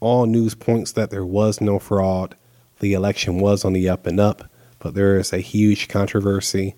All 0.00 0.26
news 0.26 0.54
points 0.54 0.92
that 0.92 1.10
there 1.10 1.26
was 1.26 1.60
no 1.60 1.78
fraud. 1.78 2.36
The 2.78 2.92
election 2.92 3.40
was 3.40 3.64
on 3.64 3.72
the 3.72 3.88
up 3.88 4.06
and 4.06 4.20
up, 4.20 4.50
but 4.80 4.94
there 4.94 5.16
is 5.16 5.32
a 5.32 5.38
huge 5.38 5.88
controversy, 5.88 6.74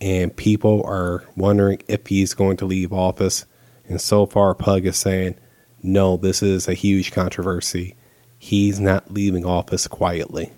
and 0.00 0.36
people 0.36 0.82
are 0.84 1.24
wondering 1.36 1.80
if 1.86 2.08
he's 2.08 2.34
going 2.34 2.56
to 2.56 2.64
leave 2.64 2.92
office. 2.92 3.46
And 3.86 4.00
so 4.00 4.26
far, 4.26 4.54
Pug 4.54 4.84
is 4.84 4.96
saying, 4.96 5.36
no, 5.82 6.16
this 6.16 6.42
is 6.42 6.66
a 6.66 6.74
huge 6.74 7.12
controversy. 7.12 7.94
He's 8.38 8.80
not 8.80 9.12
leaving 9.12 9.44
office 9.44 9.86
quietly. 9.86 10.52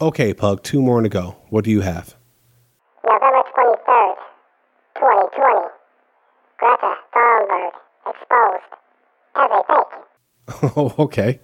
Okay, 0.00 0.34
Pug, 0.34 0.62
two 0.62 0.82
more 0.82 1.00
to 1.00 1.08
go. 1.08 1.36
What 1.48 1.64
do 1.64 1.70
you 1.70 1.80
have? 1.80 2.16
November 3.04 3.42
23rd, 3.56 4.14
2020. 4.96 5.68
Greta 6.58 6.94
Thunberg 7.14 7.72
exposed 8.06 8.72
as 9.36 9.50
a 9.50 9.62
fake. 9.66 10.72
Oh, 10.76 10.94
okay. 10.98 11.40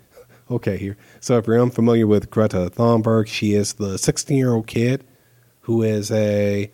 Okay, 0.50 0.78
here. 0.78 0.96
So, 1.20 1.37
if 1.37 1.46
you're 1.46 1.61
unfamiliar 1.61 2.06
with 2.06 2.30
Greta 2.30 2.70
Thunberg, 2.70 3.26
she 3.26 3.52
is 3.52 3.74
the 3.74 3.98
16 3.98 4.37
year 4.37 4.54
old 4.54 4.66
kid 4.66 5.04
who 5.62 5.82
is 5.82 6.11
a 6.11 6.72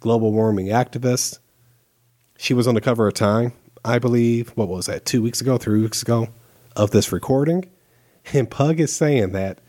global 0.00 0.32
warming 0.32 0.66
activist. 0.66 1.38
She 2.36 2.54
was 2.54 2.66
on 2.66 2.74
the 2.74 2.80
cover 2.80 3.06
of 3.06 3.14
Time, 3.14 3.52
I 3.84 4.00
believe, 4.00 4.50
what 4.50 4.66
was 4.66 4.86
that, 4.86 5.04
two 5.04 5.22
weeks 5.22 5.40
ago, 5.40 5.58
three 5.58 5.80
weeks 5.80 6.02
ago, 6.02 6.28
of 6.74 6.90
this 6.90 7.12
recording. 7.12 7.70
And 8.32 8.50
Pug 8.50 8.80
is 8.80 8.92
saying 8.92 9.30
that 9.32 9.60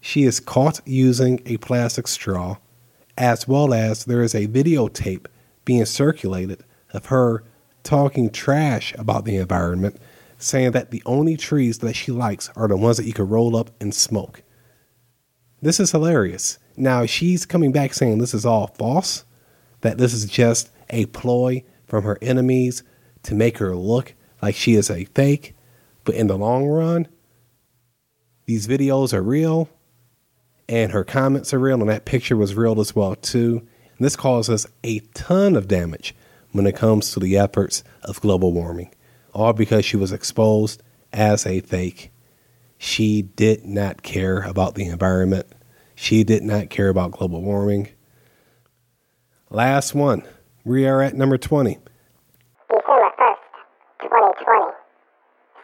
she 0.00 0.22
is 0.22 0.38
caught 0.38 0.80
using 0.86 1.42
a 1.46 1.56
plastic 1.56 2.06
straw, 2.06 2.58
as 3.18 3.48
well 3.48 3.74
as 3.74 4.04
there 4.04 4.22
is 4.22 4.34
a 4.34 4.46
videotape 4.46 5.26
being 5.64 5.84
circulated 5.84 6.62
of 6.92 7.06
her 7.06 7.42
talking 7.82 8.30
trash 8.30 8.94
about 8.96 9.24
the 9.24 9.36
environment, 9.36 9.96
saying 10.42 10.72
that 10.72 10.90
the 10.90 11.02
only 11.06 11.36
trees 11.36 11.78
that 11.78 11.94
she 11.94 12.10
likes 12.10 12.50
are 12.56 12.68
the 12.68 12.76
ones 12.76 12.96
that 12.96 13.06
you 13.06 13.12
can 13.12 13.28
roll 13.28 13.56
up 13.56 13.70
and 13.80 13.94
smoke. 13.94 14.42
This 15.62 15.78
is 15.78 15.92
hilarious. 15.92 16.58
Now 16.76 17.06
she's 17.06 17.46
coming 17.46 17.72
back 17.72 17.92
saying 17.94 18.18
this 18.18 18.34
is 18.34 18.46
all 18.46 18.68
false, 18.68 19.24
that 19.82 19.98
this 19.98 20.14
is 20.14 20.26
just 20.26 20.70
a 20.88 21.06
ploy 21.06 21.62
from 21.86 22.04
her 22.04 22.18
enemies 22.22 22.82
to 23.24 23.34
make 23.34 23.58
her 23.58 23.76
look 23.76 24.14
like 24.40 24.54
she 24.54 24.74
is 24.74 24.90
a 24.90 25.04
fake. 25.04 25.54
But 26.04 26.14
in 26.14 26.26
the 26.26 26.38
long 26.38 26.66
run, 26.66 27.08
these 28.46 28.66
videos 28.66 29.12
are 29.12 29.22
real 29.22 29.68
and 30.68 30.92
her 30.92 31.04
comments 31.04 31.52
are 31.52 31.58
real 31.58 31.80
and 31.80 31.90
that 31.90 32.04
picture 32.04 32.36
was 32.36 32.54
real 32.54 32.80
as 32.80 32.96
well 32.96 33.14
too. 33.14 33.66
And 33.98 34.06
this 34.06 34.16
causes 34.16 34.66
a 34.82 35.00
ton 35.14 35.56
of 35.56 35.68
damage 35.68 36.14
when 36.52 36.66
it 36.66 36.76
comes 36.76 37.12
to 37.12 37.20
the 37.20 37.36
efforts 37.36 37.84
of 38.02 38.20
global 38.20 38.52
warming, 38.52 38.92
all 39.32 39.52
because 39.52 39.84
she 39.84 39.96
was 39.96 40.12
exposed 40.12 40.82
as 41.12 41.46
a 41.46 41.60
fake. 41.60 42.10
She 42.78 43.22
did 43.22 43.64
not 43.64 44.02
care 44.02 44.42
about 44.42 44.74
the 44.74 44.86
environment. 44.86 45.46
She 45.94 46.24
did 46.24 46.42
not 46.42 46.70
care 46.70 46.88
about 46.88 47.12
global 47.12 47.42
warming. 47.42 47.88
Last 49.50 49.94
one. 49.94 50.22
We 50.64 50.86
are 50.86 51.02
at 51.02 51.14
number 51.14 51.36
20. 51.36 51.78
December 52.68 53.10
1st, 53.18 53.36
2020. 54.02 54.72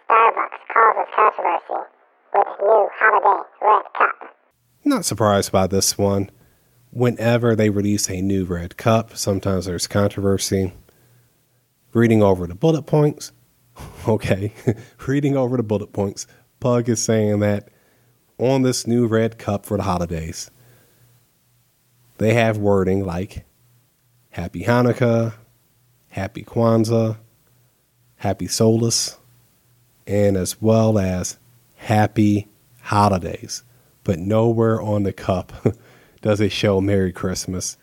Starbucks 0.09 0.59
causes 0.73 1.07
controversy 1.15 1.89
with 2.35 2.47
new 2.61 2.89
holiday 2.99 3.49
red 3.63 3.85
cup. 3.97 4.37
Not 4.85 5.05
surprised 5.05 5.53
by 5.53 5.67
this 5.67 5.97
one. 5.97 6.31
Whenever 6.91 7.55
they 7.55 7.71
release 7.71 8.09
a 8.09 8.21
new 8.21 8.45
red 8.45 8.77
cup, 8.77 9.17
sometimes 9.17 9.67
there's 9.67 9.87
controversy. 9.87 10.73
Reading 11.93 12.23
over 12.23 12.47
the 12.47 12.55
bullet 12.55 12.83
points. 12.83 13.33
Okay, 14.09 14.53
reading 15.07 15.37
over 15.37 15.57
the 15.57 15.65
bullet 15.65 15.93
points. 15.93 16.29
Pug 16.61 16.89
is 16.89 17.03
saying 17.03 17.41
that 17.41 17.69
on 18.39 18.63
this 18.63 18.87
new 18.87 19.09
red 19.09 19.37
cup 19.37 19.67
for 19.67 19.77
the 19.77 19.83
holidays, 19.83 20.49
they 22.19 22.35
have 22.35 22.57
wording 22.57 23.05
like 23.05 23.45
Happy 24.31 24.63
Hanukkah, 24.63 25.35
Happy 26.11 26.45
Kwanzaa, 26.45 27.17
Happy 28.17 28.47
Solstice, 28.47 29.17
and 30.07 30.37
as 30.37 30.61
well 30.63 30.99
as 30.99 31.39
Happy 31.77 32.49
Holidays. 32.83 33.65
But 34.05 34.19
nowhere 34.19 34.81
on 34.81 35.03
the 35.03 35.13
cup 35.13 35.53
does 36.23 36.41
it 36.41 36.53
show 36.53 36.81
Merry 36.81 37.13
Christmas. 37.13 37.77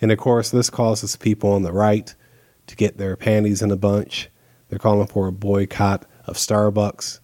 And 0.00 0.10
of 0.10 0.18
course, 0.18 0.50
this 0.50 0.70
causes 0.70 1.16
people 1.16 1.52
on 1.52 1.62
the 1.62 1.72
right 1.72 2.12
to 2.66 2.76
get 2.76 2.98
their 2.98 3.16
panties 3.16 3.62
in 3.62 3.70
a 3.70 3.76
bunch. 3.76 4.29
They're 4.70 4.78
calling 4.78 5.08
for 5.08 5.26
a 5.26 5.32
boycott 5.32 6.06
of 6.26 6.36
Starbucks. 6.36 7.18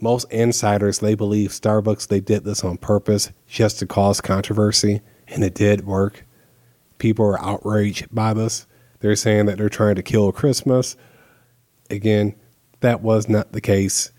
Most 0.00 0.32
insiders 0.32 0.98
they 0.98 1.14
believe 1.14 1.50
Starbucks 1.50 2.08
they 2.08 2.18
did 2.18 2.44
this 2.44 2.64
on 2.64 2.78
purpose 2.78 3.30
just 3.46 3.78
to 3.78 3.86
cause 3.86 4.20
controversy, 4.20 5.02
and 5.28 5.44
it 5.44 5.54
did 5.54 5.86
work. 5.86 6.24
People 6.98 7.26
are 7.26 7.40
outraged 7.40 8.08
by 8.10 8.32
this. 8.32 8.66
They're 9.00 9.14
saying 9.16 9.46
that 9.46 9.58
they're 9.58 9.68
trying 9.68 9.96
to 9.96 10.02
kill 10.02 10.32
Christmas. 10.32 10.96
Again, 11.90 12.34
that 12.80 13.02
was 13.02 13.28
not 13.28 13.52
the 13.52 13.60
case. 13.60 14.12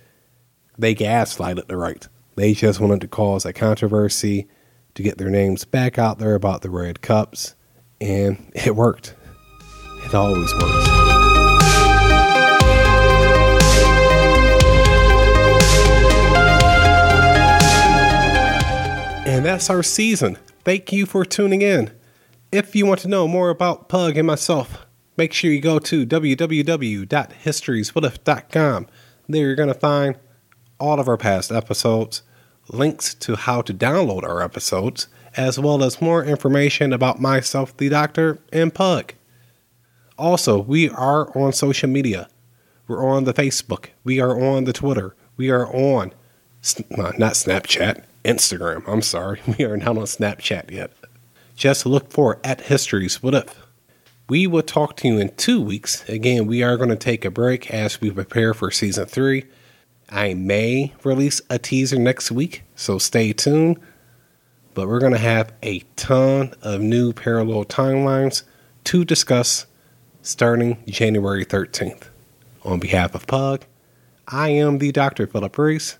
They 0.78 0.94
gaslighted 0.94 1.68
the 1.68 1.78
right. 1.78 2.08
They 2.36 2.54
just 2.54 2.80
wanted 2.80 3.02
to 3.02 3.08
cause 3.08 3.46
a 3.46 3.54
controversy 3.54 4.48
to 4.96 5.04
get 5.04 5.18
their 5.18 5.30
names 5.30 5.66
back 5.66 5.98
out 5.98 6.20
there 6.20 6.36
about 6.36 6.62
the 6.62 6.70
red 6.70 7.02
cups, 7.02 7.56
and 8.00 8.52
it 8.54 8.76
worked. 8.76 9.16
It 10.06 10.14
always 10.14 10.54
works. 10.54 11.03
And 19.34 19.44
that's 19.44 19.70
our 19.72 19.82
season. 19.82 20.38
Thank 20.64 20.94
you 20.94 21.08
for 21.08 21.26
tuning 21.26 21.64
in. 21.64 21.90
If 22.52 22.76
you 22.76 22.86
want 22.86 23.00
to 23.00 23.08
know 23.08 23.28
more 23.28 23.50
about 23.50 23.90
Pug 23.90 24.16
and 24.16 24.28
myself, 24.28 24.86
make 25.18 25.34
sure 25.34 25.50
you 25.50 25.60
go 25.60 25.80
to 25.80 26.06
www.historieswhatif.com. 26.06 28.88
There 29.28 29.42
you're 29.42 29.56
going 29.56 29.70
to 29.70 29.74
find 29.74 30.20
all 30.80 31.00
of 31.00 31.08
our 31.08 31.18
past 31.18 31.52
episodes, 31.52 32.22
links 32.70 33.16
to 33.16 33.36
how 33.36 33.64
to 33.64 33.74
download 33.74 34.22
our 34.22 34.44
episodes, 34.44 35.08
as 35.36 35.58
well 35.58 35.84
as 35.84 36.00
more 36.00 36.24
information 36.24 36.94
about 36.94 37.20
myself, 37.20 37.76
the 37.76 37.90
doctor, 37.90 38.38
and 38.52 38.72
Pug. 38.72 39.16
Also, 40.16 40.62
we 40.62 40.92
are 40.92 41.36
on 41.36 41.54
social 41.54 41.90
media. 41.90 42.30
We're 42.88 43.04
on 43.04 43.24
the 43.24 43.34
Facebook. 43.34 43.88
We 44.04 44.20
are 44.20 44.40
on 44.40 44.66
the 44.66 44.74
Twitter. 44.74 45.16
We 45.38 45.50
are 45.50 45.66
on, 45.74 46.12
uh, 46.12 46.14
not 47.18 47.34
Snapchat, 47.34 48.04
Instagram. 48.24 48.84
I'm 48.88 49.02
sorry. 49.02 49.42
We 49.58 49.66
are 49.66 49.78
not 49.78 49.98
on 49.98 50.06
Snapchat 50.06 50.72
yet. 50.72 50.92
Just 51.56 51.86
look 51.86 52.12
for 52.12 52.40
at 52.44 52.62
Histories 52.62 53.22
What 53.22 53.36
If. 53.36 53.64
We 54.30 54.48
will 54.48 54.64
talk 54.64 54.96
to 54.98 55.08
you 55.08 55.20
in 55.20 55.36
two 55.36 55.62
weeks. 55.62 56.08
Again, 56.10 56.48
we 56.48 56.64
are 56.64 56.78
going 56.78 56.90
to 56.90 56.96
take 56.96 57.26
a 57.26 57.32
break 57.32 57.70
as 57.70 58.00
we 58.00 58.10
prepare 58.10 58.54
for 58.54 58.72
season 58.72 59.06
three. 59.06 59.46
I 60.10 60.34
may 60.34 60.94
release 61.04 61.42
a 61.50 61.60
teaser 61.60 62.00
next 62.00 62.32
week, 62.32 62.64
so 62.76 62.98
stay 62.98 63.34
tuned. 63.34 63.80
But 64.74 64.88
we're 64.88 65.00
going 65.00 65.14
to 65.14 65.20
have 65.20 65.54
a 65.62 65.80
ton 65.96 66.54
of 66.62 66.82
new 66.82 67.14
parallel 67.14 67.66
timelines 67.66 68.44
to 68.86 69.06
discuss 69.06 69.66
starting 70.22 70.78
January 70.88 71.46
13th. 71.46 72.04
On 72.64 72.80
behalf 72.80 73.14
of 73.14 73.28
Pug, 73.28 73.66
I 74.28 74.50
am 74.50 74.78
the 74.78 74.92
Dr. 74.92 75.28
Philip 75.28 75.58
Reese. 75.58 75.98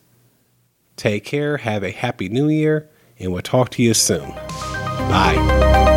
Take 0.96 1.26
care, 1.26 1.58
have 1.58 1.84
a 1.84 1.92
happy 1.92 2.30
new 2.30 2.50
year, 2.50 2.90
and 3.20 3.32
we'll 3.32 3.42
talk 3.42 3.70
to 3.72 3.84
you 3.84 3.94
soon. 3.94 4.30
Bye. 4.30 5.93